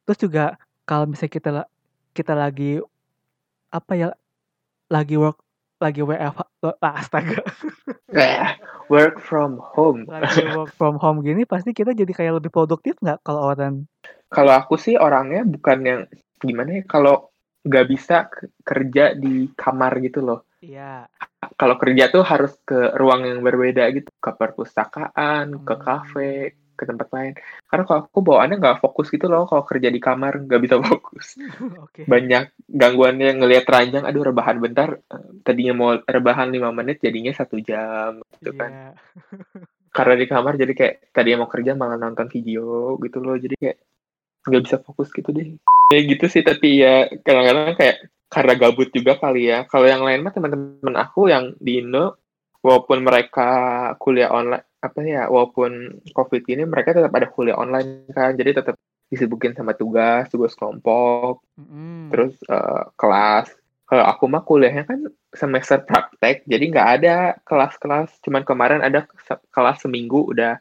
Terus 0.09 0.19
juga 0.19 0.57
kalau 0.89 1.05
misalnya 1.05 1.33
kita 1.37 1.49
kita 2.17 2.33
lagi 2.33 2.81
apa 3.69 3.93
ya 3.93 4.09
lagi 4.93 5.15
work 5.17 5.37
lagi 5.81 5.99
WFH 6.05 6.39
ah, 6.85 6.93
astaga 7.01 7.41
Eh, 8.13 8.45
work 8.93 9.17
from 9.17 9.57
home. 9.57 10.05
lagi 10.05 10.45
work 10.55 10.69
from 10.77 11.01
home 11.01 11.25
gini 11.25 11.49
pasti 11.49 11.73
kita 11.73 11.97
jadi 11.97 12.13
kayak 12.13 12.33
lebih 12.37 12.51
produktif 12.53 12.93
nggak 13.01 13.25
kalau 13.25 13.41
orang 13.49 13.89
Kalau 14.29 14.53
aku 14.53 14.77
sih 14.77 14.97
orangnya 14.97 15.41
bukan 15.45 15.79
yang 15.81 16.01
gimana 16.41 16.81
ya, 16.81 16.83
kalau 16.85 17.33
nggak 17.63 17.85
bisa 17.89 18.27
kerja 18.65 19.15
di 19.15 19.49
kamar 19.55 19.97
gitu 20.03 20.19
loh. 20.21 20.39
iya 20.61 21.07
Kalau 21.53 21.75
kerja 21.77 22.09
tuh 22.09 22.23
harus 22.25 22.53
ke 22.65 22.97
ruang 22.97 23.23
yang 23.29 23.39
berbeda 23.45 23.83
gitu, 23.93 24.09
ke 24.09 24.31
perpustakaan, 24.35 25.61
ke 25.63 25.73
Hmm. 25.73 25.85
kafe, 25.85 26.33
ke 26.73 26.83
tempat 26.83 27.07
lain. 27.13 27.33
Karena 27.69 27.83
kalau 27.85 27.99
aku 28.05 28.19
bawaannya 28.25 28.57
nggak 28.59 28.79
fokus 28.81 29.07
gitu 29.13 29.29
loh, 29.29 29.45
kalau 29.45 29.63
kerja 29.63 29.89
di 29.93 30.01
kamar 30.01 30.43
nggak 30.45 30.61
bisa 30.61 30.75
fokus. 30.85 31.37
oke 31.85 32.05
Banyak 32.05 32.67
gangguannya 32.67 33.39
ngelihat 33.39 33.65
ranjang, 33.69 34.03
aduh 34.03 34.25
rebahan 34.25 34.57
bentar, 34.59 34.99
tadinya 35.45 35.73
mau 35.73 35.89
rebahan 36.01 36.49
lima 36.49 36.73
menit 36.73 36.99
jadinya 36.99 37.31
satu 37.31 37.61
jam 37.61 38.19
gitu 38.39 38.51
kan. 38.57 38.71
iya 38.71 38.91
Karena 39.95 40.17
di 40.17 40.25
kamar 40.25 40.57
jadi 40.57 40.73
kayak 40.73 41.13
tadinya 41.13 41.45
mau 41.45 41.49
kerja 41.53 41.77
malah 41.77 42.01
nonton 42.01 42.25
video 42.25 42.97
gitu 42.97 43.21
loh, 43.21 43.37
jadi 43.37 43.53
kayak 43.53 43.77
nggak 44.49 44.63
bisa 44.65 44.77
fokus 44.81 45.13
gitu 45.13 45.29
deh. 45.29 45.53
Ya 45.93 46.01
gitu 46.01 46.25
sih, 46.25 46.41
tapi 46.41 46.81
ya 46.81 47.05
kadang-kadang 47.21 47.77
kayak 47.77 47.97
karena 48.25 48.53
gabut 48.57 48.89
juga 48.89 49.21
kali 49.21 49.53
ya. 49.53 49.69
Kalau 49.69 49.85
yang 49.85 50.01
lain 50.01 50.25
mah 50.25 50.33
teman-teman 50.33 50.97
aku 50.97 51.29
yang 51.29 51.53
di 51.61 51.77
Indo, 51.77 52.17
walaupun 52.65 53.05
mereka 53.05 53.49
kuliah 54.01 54.33
online, 54.33 54.65
apa 54.83 54.99
ya, 55.07 55.31
walaupun 55.31 56.03
COVID 56.11 56.43
ini 56.51 56.67
mereka 56.67 56.91
tetap 56.91 57.15
ada 57.15 57.31
kuliah 57.31 57.55
online 57.55 58.11
kan, 58.11 58.35
jadi 58.35 58.59
tetap 58.59 58.75
disibukin 59.07 59.55
sama 59.55 59.71
tugas, 59.77 60.27
tugas 60.27 60.51
kelompok, 60.59 61.39
Mm-mm. 61.55 62.11
terus 62.11 62.35
eh, 62.51 62.83
kelas. 62.99 63.47
Kalau 63.87 64.09
aku 64.09 64.25
mah 64.25 64.41
kuliahnya 64.41 64.89
kan 64.89 65.05
semester 65.31 65.79
praktek, 65.85 66.43
jadi 66.49 66.63
nggak 66.73 66.89
ada 66.99 67.15
kelas-kelas. 67.45 68.09
Cuman 68.25 68.41
kemarin 68.41 68.81
ada 68.81 69.05
se- 69.21 69.43
kelas 69.53 69.85
seminggu 69.85 70.33
udah. 70.33 70.57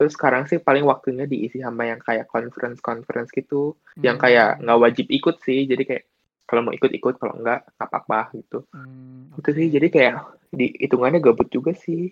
Terus 0.00 0.18
sekarang 0.18 0.50
sih 0.50 0.58
paling 0.58 0.82
waktunya 0.82 1.30
diisi 1.30 1.62
sama 1.62 1.86
yang 1.86 2.02
kayak 2.02 2.26
conference-conference 2.26 3.30
gitu, 3.30 3.78
yang 4.02 4.18
kayak 4.18 4.58
nggak 4.66 4.80
wajib 4.82 5.06
ikut 5.14 5.38
sih. 5.46 5.62
Jadi 5.70 5.82
kayak 5.86 6.04
kalau 6.48 6.66
mau 6.66 6.74
ikut 6.74 6.90
ikut, 6.90 7.22
kalau 7.22 7.38
nggak 7.38 7.60
nggak 7.78 7.88
apa-apa 7.88 8.34
gitu. 8.34 8.66
Hmm, 8.74 9.30
Itu 9.38 9.50
sih. 9.54 9.70
Jadi 9.70 9.86
kayak 9.88 10.14
di 10.50 10.74
hitungannya 10.82 11.22
gabut 11.22 11.46
juga 11.54 11.70
sih. 11.72 12.10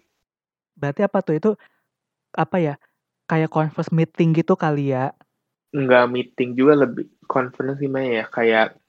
Berarti 0.81 1.05
apa 1.05 1.19
tuh? 1.21 1.35
Itu 1.37 1.51
apa 2.33 2.57
ya 2.57 2.75
kayak 3.29 3.53
conference 3.53 3.93
meeting 3.93 4.33
gitu 4.33 4.57
kali 4.57 4.97
ya? 4.97 5.13
Nggak 5.77 6.05
meeting 6.11 6.51
juga 6.57 6.89
lebih 6.89 7.07
conference 7.29 7.79
gimana 7.79 8.25
ya. 8.25 8.27
Kayak 8.27 8.81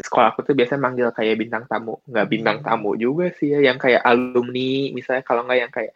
sekolah 0.00 0.32
aku 0.32 0.42
tuh 0.48 0.56
biasanya 0.56 0.80
manggil 0.80 1.08
kayak 1.12 1.36
bintang 1.38 1.64
tamu. 1.68 2.00
Nggak 2.08 2.26
bintang 2.26 2.58
Hmm. 2.58 2.66
tamu 2.66 2.90
juga 2.96 3.30
sih 3.36 3.52
ya 3.52 3.60
yang 3.62 3.76
kayak 3.76 4.02
alumni 4.02 4.90
misalnya 4.90 5.22
kalau 5.22 5.44
nggak 5.44 5.60
yang 5.60 5.72
kayak 5.72 5.92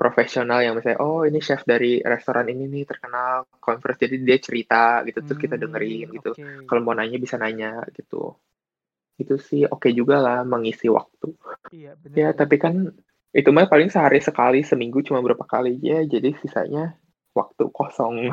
profesional 0.00 0.64
yang 0.64 0.72
misalnya 0.72 0.96
oh 1.04 1.28
ini 1.28 1.44
chef 1.44 1.60
dari 1.68 2.00
restoran 2.00 2.48
ini 2.48 2.64
nih 2.66 2.88
terkenal 2.88 3.44
conference. 3.60 4.00
Jadi 4.00 4.16
dia 4.24 4.40
cerita 4.40 5.04
gitu 5.04 5.20
terus 5.20 5.36
kita 5.38 5.60
dengerin 5.60 6.08
Hmm, 6.10 6.16
gitu. 6.16 6.30
oke. 6.32 6.64
Kalau 6.64 6.80
mau 6.80 6.96
nanya 6.96 7.20
bisa 7.20 7.36
nanya 7.36 7.84
gitu. 7.92 8.34
Itu 9.20 9.36
sih 9.36 9.68
oke 9.68 9.92
juga 9.92 10.16
lah 10.18 10.38
mengisi 10.48 10.88
waktu. 10.88 11.36
Iya 11.70 11.94
bener 12.00 12.16
ya 12.16 12.28
tapi 12.32 12.56
kan 12.56 12.88
itu 13.30 13.48
mah 13.54 13.70
paling 13.70 13.90
sehari 13.92 14.18
sekali 14.18 14.66
seminggu 14.66 15.02
cuma 15.06 15.22
berapa 15.22 15.42
kali. 15.46 15.78
Ya 15.82 16.02
jadi 16.06 16.34
sisanya 16.40 16.96
waktu 17.34 17.68
kosong. 17.70 18.28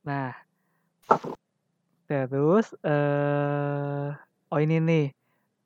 Nah 0.00 0.32
terus 2.08 2.72
eh 2.80 4.08
oh 4.48 4.60
ini 4.60 4.80
nih. 4.80 5.06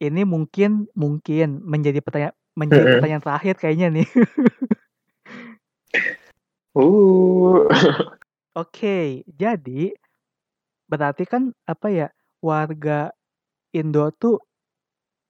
Ini 0.02 0.26
mungkin 0.26 0.90
mungkin 0.98 1.62
menjadi 1.62 2.02
pertanyaan 2.02 2.35
menjadi 2.59 2.98
pertanyaan 2.98 3.22
terakhir 3.22 3.54
kayaknya 3.62 3.88
nih. 4.02 4.09
Uh. 6.74 7.70
Oke, 8.61 9.22
jadi 9.30 9.94
berarti 10.90 11.22
kan 11.22 11.54
apa 11.66 11.87
ya 11.90 12.09
warga 12.42 13.14
Indo 13.70 14.11
tuh 14.14 14.42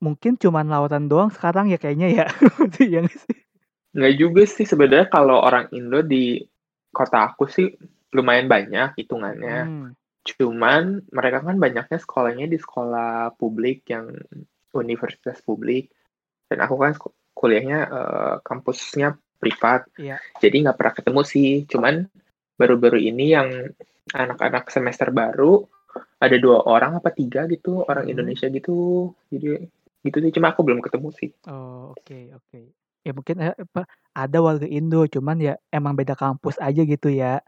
mungkin 0.05 0.37
cuman 0.37 0.69
lautan 0.69 1.09
doang 1.09 1.33
sekarang 1.33 1.73
ya 1.73 1.81
kayaknya 1.81 2.09
ya. 2.13 2.27
Iya 2.85 3.09
sih? 3.09 3.37
Nggak 3.97 4.15
juga 4.21 4.43
sih 4.45 4.67
sebenarnya 4.69 5.09
kalau 5.09 5.41
orang 5.41 5.73
Indo 5.73 6.05
di 6.05 6.45
kota 6.93 7.25
aku 7.33 7.49
sih 7.49 7.73
lumayan 8.13 8.47
banyak 8.47 9.01
hitungannya. 9.01 9.59
Hmm, 9.65 9.91
Cuman 10.25 11.05
mereka 11.09 11.41
kan 11.41 11.57
banyaknya 11.57 11.99
sekolahnya 11.99 12.47
di 12.47 12.59
sekolah 12.61 13.33
publik 13.39 13.89
yang 13.89 14.13
universitas 14.75 15.41
publik. 15.41 15.89
Dan 16.51 16.61
aku 16.61 16.75
kan 16.77 16.93
kuliahnya 17.33 17.79
eh, 17.89 18.35
kampusnya 18.45 19.17
privat. 19.41 19.89
iya. 19.97 20.21
Jadi 20.39 20.57
nggak 20.65 20.77
pernah 20.79 20.95
ketemu 20.95 21.21
sih. 21.25 21.51
Cuman 21.67 22.05
baru-baru 22.55 22.99
ini 22.99 23.35
yang 23.35 23.49
anak-anak 24.15 24.71
semester 24.71 25.11
baru 25.11 25.65
ada 26.19 26.37
dua 26.39 26.67
orang 26.67 26.99
apa 26.99 27.11
tiga 27.15 27.47
gitu 27.47 27.85
orang 27.87 28.07
Mhm. 28.09 28.13
Indonesia 28.15 28.47
gitu. 28.51 29.11
Jadi 29.31 29.67
gitu 30.05 30.21
sih. 30.21 30.31
Cuma 30.37 30.53
aku 30.53 30.61
belum 30.63 30.85
ketemu 30.85 31.09
sih. 31.17 31.31
Oh, 31.49 31.97
oke, 31.97 32.37
oke. 32.37 32.61
Ya 33.05 33.13
mungkin 33.13 33.37
eh, 33.41 33.53
apa 33.57 33.85
ada 34.17 34.39
warga 34.41 34.65
Indo, 34.69 35.05
cuman 35.09 35.37
ya 35.41 35.55
emang 35.73 35.93
beda 35.97 36.17
kampus 36.17 36.57
aja 36.61 36.81
gitu 36.85 37.09
ya. 37.13 37.41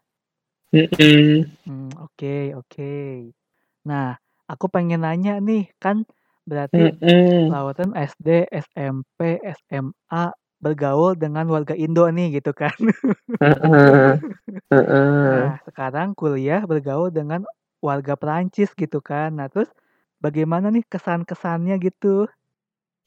Mm-mm. 0.75 1.49
Hmm, 1.65 1.89
oke, 2.03 2.37
oke. 2.61 2.93
Nah, 3.89 4.19
aku 4.51 4.67
pengen 4.69 5.07
nanya 5.07 5.41
nih, 5.41 5.71
kan 5.81 6.05
berarti 6.45 6.93
Mm-mm. 6.93 7.49
Lautan 7.51 7.95
SD, 7.97 8.51
SMP, 8.53 9.41
SMA 9.41 10.25
bergaul 10.61 11.15
dengan 11.17 11.47
warga 11.49 11.73
Indo 11.77 12.05
nih 12.11 12.41
gitu 12.41 12.53
kan. 12.53 12.75
Heeh. 13.41 14.19
Heeh. 14.73 15.17
Nah, 15.25 15.59
sekarang 15.65 16.13
kuliah 16.19 16.63
bergaul 16.65 17.09
dengan 17.13 17.45
warga 17.81 18.15
Perancis 18.19 18.73
gitu 18.77 18.99
kan. 19.01 19.37
Nah, 19.39 19.49
terus 19.53 19.71
bagaimana 20.21 20.69
nih 20.73 20.85
kesan-kesannya 20.89 21.77
gitu? 21.83 22.27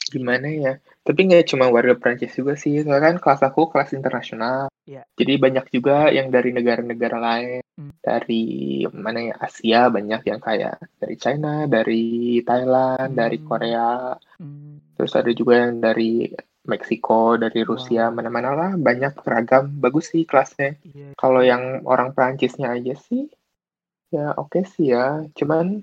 Gimana 0.09 0.47
ya? 0.49 0.73
Tapi 1.05 1.19
nggak 1.25 1.45
cuma 1.49 1.69
warga 1.69 1.95
Prancis 1.95 2.33
juga 2.33 2.53
sih. 2.53 2.81
Soalnya 2.81 3.13
kan 3.13 3.17
kelas 3.21 3.41
aku 3.45 3.69
kelas 3.69 3.93
internasional. 3.93 4.67
Iya. 4.85 5.05
Jadi 5.15 5.33
banyak 5.37 5.65
juga 5.69 6.09
yang 6.09 6.29
dari 6.29 6.49
negara-negara 6.49 7.17
lain. 7.17 7.61
Hmm. 7.77 7.93
Dari 8.01 8.43
mana 8.89 9.19
ya? 9.23 9.35
Asia 9.37 9.87
banyak 9.87 10.21
yang 10.25 10.41
kayak 10.41 10.81
dari 10.97 11.15
China, 11.15 11.69
dari 11.69 12.05
Thailand, 12.41 13.13
dari 13.13 13.37
Hmm. 13.39 13.47
Korea. 13.47 13.89
Hmm, 14.37 14.81
Terus 14.99 15.13
ada 15.15 15.31
juga 15.31 15.53
yang 15.63 15.79
dari 15.79 16.27
Meksiko, 16.59 17.39
dari 17.39 17.63
Rusia, 17.63 18.11
Wow. 18.11 18.19
mana-mana 18.19 18.49
lah. 18.51 18.71
Banyak 18.75 19.23
seragam. 19.23 19.71
Bagus 19.79 20.11
sih 20.11 20.27
kelasnya. 20.27 20.75
iya. 20.83 21.15
Kalau 21.15 21.39
yang 21.41 21.81
orang 21.87 22.11
Prancisnya 22.11 22.75
aja 22.75 22.93
sih, 22.99 23.31
ya 24.11 24.35
oke 24.35 24.61
sih 24.67 24.91
ya. 24.91 25.23
Cuman 25.33 25.81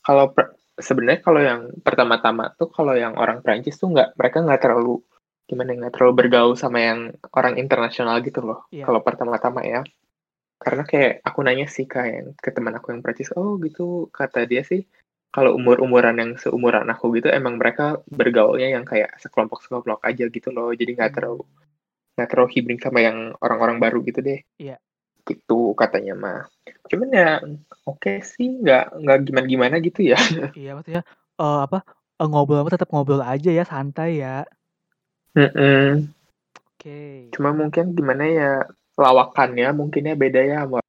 kalau 0.00 0.34
sebenarnya 0.80 1.20
kalau 1.20 1.40
yang 1.40 1.60
pertama-tama 1.80 2.52
tuh 2.54 2.68
kalau 2.68 2.92
yang 2.92 3.14
orang 3.14 3.40
Prancis 3.40 3.76
tuh 3.76 3.92
nggak 3.92 4.16
mereka 4.16 4.40
nggak 4.40 4.60
terlalu 4.60 5.00
gimana 5.44 5.70
ya, 5.70 5.76
nggak 5.82 5.94
terlalu 5.94 6.12
bergaul 6.16 6.54
sama 6.54 6.78
yang 6.78 7.00
orang 7.30 7.56
internasional 7.56 8.18
gitu 8.20 8.40
loh 8.40 8.66
Iya. 8.68 8.84
kalau 8.84 9.00
pertama-tama 9.00 9.62
ya 9.62 9.80
karena 10.60 10.84
kayak 10.84 11.24
aku 11.24 11.40
nanya 11.40 11.66
sih 11.66 11.88
kayak 11.88 12.36
ke 12.36 12.50
teman 12.50 12.76
aku 12.76 12.92
yang 12.92 13.00
Prancis 13.00 13.32
oh 13.32 13.56
gitu 13.58 14.08
kata 14.10 14.44
dia 14.44 14.60
sih 14.60 14.84
kalau 15.30 15.54
umur-umuran 15.54 16.18
yang 16.18 16.30
seumuran 16.36 16.84
aku 16.86 17.14
gitu 17.16 17.30
emang 17.30 17.54
mereka 17.56 18.02
bergaulnya 18.06 18.68
yang 18.68 18.84
kayak 18.84 19.14
sekelompok-sekelompok 19.16 20.02
aja 20.02 20.26
gitu 20.26 20.50
loh 20.50 20.74
jadi 20.74 20.90
nggak 20.96 21.10
Hmm. 21.10 21.16
terlalu 21.16 21.42
nggak 22.18 22.28
terlalu 22.28 22.48
hibring 22.52 22.80
sama 22.82 22.98
yang 23.00 23.18
orang-orang 23.40 23.78
baru 23.80 23.98
gitu 24.04 24.20
deh 24.20 24.40
Iya. 24.58 24.76
Gitu 25.24 25.72
katanya 25.78 26.14
mah 26.16 26.40
cuman 26.90 27.08
ya 27.14 27.30
oke 27.86 28.20
sih 28.22 28.60
nggak 28.60 28.98
nggak 28.98 29.18
gimana 29.26 29.46
gimana 29.46 29.74
gitu 29.78 30.00
ya 30.12 30.18
Iya, 30.58 30.74
maksudnya 30.78 31.02
eh, 31.40 31.60
apa 31.66 31.82
eh, 32.20 32.28
ngobrol 32.28 32.62
apa 32.62 32.70
tetap 32.74 32.88
ngobrol 32.90 33.22
aja 33.24 33.50
ya, 33.50 33.64
santai 33.64 34.20
ya. 34.20 34.44
Mm-mm. 35.38 36.10
Oke. 36.74 37.30
cuma 37.30 37.54
mungkin 37.54 37.94
gimana 37.94 38.24
ya 38.26 38.50
lawakannya 38.98 39.70
mungkinnya 39.76 40.16
beda 40.18 40.40
ya 40.42 40.64
sama 40.66 40.80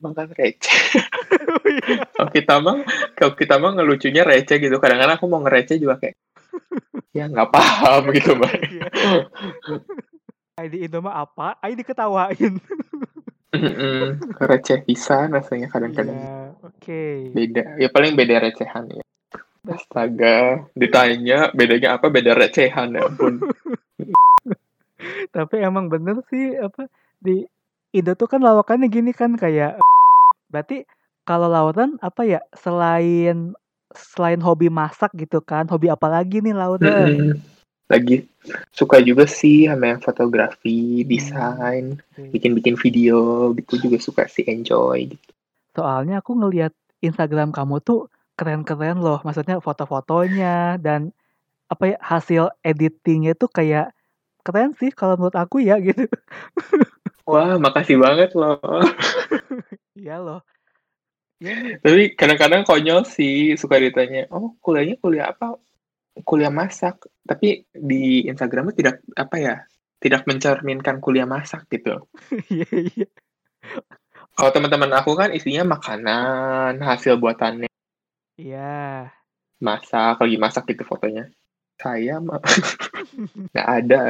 Emang 0.00 0.14
kan 0.16 0.28
receh 0.32 0.80
Oh, 1.50 1.66
iya. 1.66 2.04
kalau 2.14 2.30
kita 2.30 2.54
mah 2.62 2.76
kalau 3.18 3.32
kita 3.34 3.54
mah 3.58 3.74
ngelucunya 3.74 4.22
receh 4.22 4.60
gitu 4.62 4.76
kadang-kadang 4.78 5.18
aku 5.18 5.26
mau 5.26 5.42
ngereceh 5.42 5.82
juga 5.82 5.98
kayak 5.98 6.14
ya 7.10 7.26
nggak 7.26 7.50
paham 7.50 8.02
gitu 8.14 8.38
Iya. 8.38 8.86
ID 10.60 10.74
Indo 10.86 11.00
mah 11.00 11.24
apa? 11.24 11.56
ID 11.64 11.80
diketawain. 11.80 12.60
Mm-mm. 13.50 14.22
receh 14.38 14.86
bisa 14.86 15.26
rasanya 15.26 15.66
kadang-kadang 15.66 16.14
Iya, 16.14 16.54
oke. 16.62 16.70
Oke. 16.80 17.34
Beda. 17.34 17.62
Ya 17.76 17.88
paling 17.90 18.14
beda 18.14 18.40
recehan 18.40 18.88
ya. 18.88 19.04
Astaga, 19.68 20.64
ditanya 20.72 21.52
bedanya 21.52 22.00
apa 22.00 22.08
beda 22.08 22.32
recehan 22.32 22.96
ya 22.96 23.04
ampun. 23.04 23.42
Tapi 25.36 25.56
emang 25.60 25.92
bener 25.92 26.24
sih 26.32 26.56
apa 26.56 26.88
di 27.20 27.44
Indo 27.92 28.14
tuh 28.14 28.30
kan 28.30 28.40
lawakannya 28.40 28.88
gini 28.88 29.10
kan 29.10 29.34
kayak 29.34 29.82
berarti 30.48 30.86
kalau 31.26 31.50
Lauren 31.50 31.98
apa 32.00 32.24
ya 32.24 32.40
selain 32.54 33.52
selain 33.92 34.38
hobi 34.40 34.70
masak 34.70 35.10
gitu 35.18 35.42
kan, 35.42 35.66
hobi 35.66 35.90
apa 35.90 36.06
lagi 36.06 36.38
nih? 36.38 36.54
Mm-mm. 36.54 37.42
Lagi 37.90 38.22
suka 38.70 39.02
juga 39.02 39.26
sih 39.26 39.66
sama 39.66 39.92
yang 39.92 40.00
fotografi, 40.00 41.02
desain, 41.02 41.98
Oke. 41.98 42.30
bikin-bikin 42.38 42.78
video 42.78 43.50
gitu 43.58 43.90
juga 43.90 43.98
suka 43.98 44.22
sih 44.30 44.46
enjoy 44.46 45.10
gitu. 45.10 45.30
Soalnya 45.74 46.22
aku 46.22 46.38
ngelihat 46.38 46.70
Instagram 47.02 47.50
kamu 47.50 47.82
tuh 47.82 48.06
keren-keren 48.38 49.02
loh, 49.02 49.18
maksudnya 49.26 49.58
foto-fotonya 49.58 50.78
dan 50.78 51.10
apa 51.70 51.94
ya 51.94 51.96
hasil 51.98 52.42
editingnya 52.62 53.34
tuh 53.34 53.50
kayak 53.50 53.92
keren 54.42 54.72
sih 54.78 54.90
kalau 54.94 55.18
menurut 55.18 55.36
aku 55.36 55.60
ya 55.60 55.76
gitu. 55.86 56.06
Wah, 57.28 57.58
makasih 57.58 58.00
banget 58.00 58.34
loh. 58.38 58.58
Iya 59.94 60.18
loh. 60.18 60.40
Nih. 61.40 61.80
Tapi 61.80 62.02
kadang-kadang 62.18 62.62
konyol 62.68 63.06
sih 63.08 63.56
suka 63.56 63.80
ditanya, 63.80 64.28
"Oh, 64.28 64.56
kuliahnya 64.60 65.00
kuliah 65.00 65.32
apa?" 65.32 65.56
Kuliah 66.22 66.52
masak. 66.52 67.04
Tapi 67.24 67.64
di 67.70 68.26
Instagramnya 68.26 68.74
tidak 68.74 68.94
apa 69.14 69.36
ya, 69.38 69.54
tidak 70.00 70.24
mencerminkan 70.24 70.98
kuliah 70.98 71.28
masak 71.28 71.68
gitu. 71.68 72.08
Iya 72.52 72.68
iya. 72.70 73.08
Kalau 74.34 74.50
teman-teman 74.56 74.88
aku 74.96 75.12
kan 75.18 75.34
isinya 75.36 75.76
makanan, 75.76 76.80
hasil 76.80 77.20
buatannya, 77.20 77.68
Iya. 78.40 79.12
masak, 79.60 80.16
lagi 80.16 80.36
masak 80.40 80.64
gitu 80.72 80.88
fotonya. 80.88 81.28
Saya 81.76 82.16
mah 82.24 82.40
nggak 83.52 83.68
ada. 83.68 84.00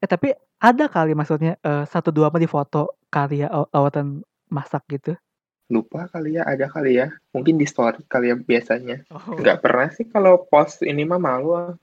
Eh 0.00 0.08
tapi 0.08 0.36
ada 0.60 0.84
kali 0.92 1.16
maksudnya 1.16 1.56
eh, 1.60 1.84
satu 1.88 2.12
dua 2.12 2.28
mah 2.28 2.40
di 2.40 2.48
foto 2.48 3.00
karya 3.08 3.48
law- 3.48 3.70
lawatan 3.72 4.20
masak 4.52 4.84
gitu. 4.92 5.16
Lupa 5.66 6.04
kali 6.06 6.36
ya, 6.36 6.44
ada 6.44 6.68
kali 6.68 7.00
ya. 7.00 7.08
Mungkin 7.32 7.56
di 7.56 7.64
story 7.64 8.04
kali 8.04 8.28
ya 8.28 8.36
biasanya. 8.36 9.00
Oh. 9.08 9.34
Nggak 9.34 9.64
pernah 9.64 9.88
sih 9.90 10.04
kalau 10.04 10.44
post 10.44 10.84
ini 10.84 11.02
mah 11.02 11.16
malu. 11.16 11.56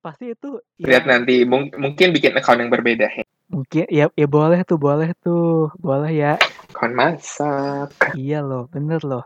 Pasti 0.00 0.32
itu 0.32 0.62
Lihat 0.78 1.04
ya 1.04 1.10
nanti, 1.10 1.42
mung- 1.42 1.74
mungkin 1.74 2.14
bikin 2.14 2.32
account 2.32 2.62
yang 2.62 2.70
berbeda 2.70 3.08
ya. 3.10 3.24
mungkin 3.46 3.86
ya 3.86 4.10
ya 4.10 4.26
boleh 4.26 4.58
tuh 4.66 4.74
boleh 4.74 5.14
tuh 5.20 5.70
boleh 5.78 6.10
ya. 6.10 6.34
Account 6.70 6.94
masak. 6.94 7.90
Iya 8.14 8.42
loh 8.42 8.66
bener 8.66 9.02
loh. 9.02 9.22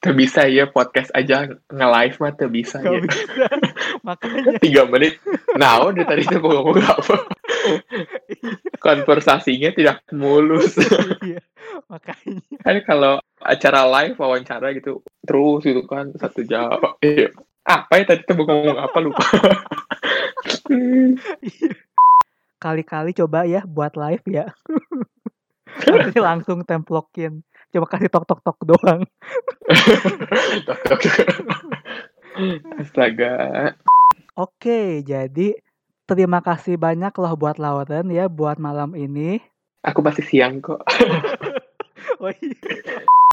Tuh 0.00 0.16
bisa 0.16 0.48
ya 0.48 0.64
podcast 0.64 1.12
aja 1.12 1.44
nge-live 1.68 2.16
mah 2.16 2.32
tuh 2.32 2.48
bisa 2.48 2.80
Gak 2.80 2.88
ya. 2.88 3.00
bisa 3.04 3.44
makanya 4.06 4.56
Tiga 4.56 4.88
menit. 4.88 5.20
Nah, 5.60 5.84
udah 5.84 6.04
tadi 6.08 6.24
tuh 6.24 6.40
ngomong 6.40 6.80
apa. 6.80 7.16
Konversasinya 8.84 9.68
tidak 9.70 10.00
mulus. 10.10 10.80
iya 11.20 11.40
makanya 11.88 12.44
kan 12.60 12.76
kalau 12.84 13.14
acara 13.40 13.88
live 13.88 14.16
wawancara 14.20 14.76
gitu 14.76 15.00
terus 15.24 15.64
gitu 15.64 15.82
kan 15.88 16.12
satu 16.18 16.44
jam. 16.44 16.76
Iya. 17.00 17.32
Apa 17.64 18.00
ya 18.00 18.04
tadi 18.08 18.22
tuh 18.26 18.34
ngomong 18.40 18.76
apa 18.76 18.98
lupa. 18.98 19.24
Kali-kali 22.60 23.16
coba 23.16 23.48
ya 23.48 23.64
buat 23.64 23.96
live 23.96 24.24
ya. 24.28 24.46
Nanti 25.88 26.18
langsung 26.20 26.66
templokin. 26.66 27.40
Coba 27.70 27.86
kasih 27.86 28.10
tok 28.10 28.26
tok 28.26 28.40
tok 28.42 28.58
doang. 28.66 29.06
Astaga. 32.80 33.34
Oke, 34.34 35.06
jadi 35.06 35.54
terima 36.08 36.42
kasih 36.42 36.74
banyak 36.74 37.14
loh 37.14 37.32
buat 37.38 37.62
Lauren 37.62 38.10
ya 38.10 38.26
buat 38.26 38.58
malam 38.58 38.98
ini. 38.98 39.38
Aku 39.86 40.04
masih 40.04 40.26
siang 40.26 40.60
kok. 40.60 40.82
Oh 42.20 42.28
iya. 42.28 42.52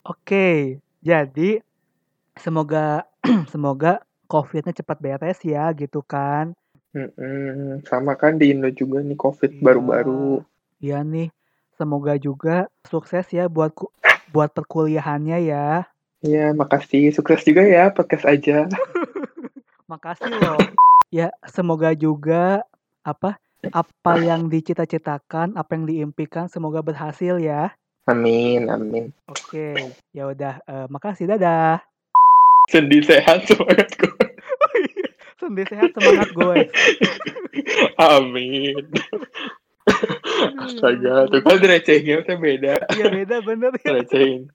Oke, 0.08 0.80
jadi 1.04 1.60
semoga 2.40 3.04
semoga 3.52 4.00
COVID-nya 4.26 4.72
cepat 4.72 4.98
beres 4.98 5.44
ya 5.44 5.68
gitu 5.76 6.00
kan. 6.00 6.56
Mm-mm. 6.96 7.84
Sama 7.84 8.16
kan 8.16 8.40
di 8.40 8.56
Indo 8.56 8.72
juga 8.72 9.04
nih 9.04 9.20
COVID 9.20 9.52
Iya. 9.54 9.62
baru-baru. 9.62 10.42
Iya 10.80 11.04
nih, 11.04 11.28
semoga 11.76 12.16
juga 12.16 12.72
sukses 12.88 13.28
ya 13.30 13.52
buat 13.52 13.76
ku- 13.76 13.92
buat 14.32 14.56
perkuliahannya 14.56 15.44
ya. 15.44 15.84
Ya, 16.24 16.56
makasih. 16.56 17.12
Sukses 17.12 17.44
juga 17.44 17.68
ya 17.68 17.92
podcast 17.92 18.24
aja. 18.24 18.66
Makasih 19.92 20.32
loh. 20.32 20.60
Ya, 21.08 21.32
semoga 21.48 21.96
juga 21.96 22.64
apa 23.04 23.40
apa 23.72 24.14
yang 24.20 24.48
dicita-citakan, 24.48 25.56
apa 25.56 25.72
yang 25.76 25.88
diimpikan 25.88 26.52
semoga 26.52 26.84
berhasil 26.84 27.40
ya. 27.40 27.72
Amin, 28.08 28.72
amin. 28.72 29.12
Oke, 29.28 29.76
ya 30.16 30.32
udah 30.32 30.64
eh, 30.64 30.88
makasih 30.88 31.28
dadah. 31.28 31.84
Sendi 32.72 33.04
sehat 33.04 33.44
semangat 33.48 33.92
gue. 34.00 34.28
Sendi 35.40 35.64
sehat 35.68 35.92
semangat 35.92 36.32
gue. 36.32 36.58
Amin. 38.00 38.84
Astaga, 40.60 41.28
tuh 41.32 41.44
kan 41.44 41.60
recehnya 41.60 42.24
tuh 42.24 42.40
beda. 42.40 42.80
Iya 42.96 43.12
beda 43.12 43.36
bener 43.44 43.72
ya. 43.84 44.00
Recehin. 44.00 44.52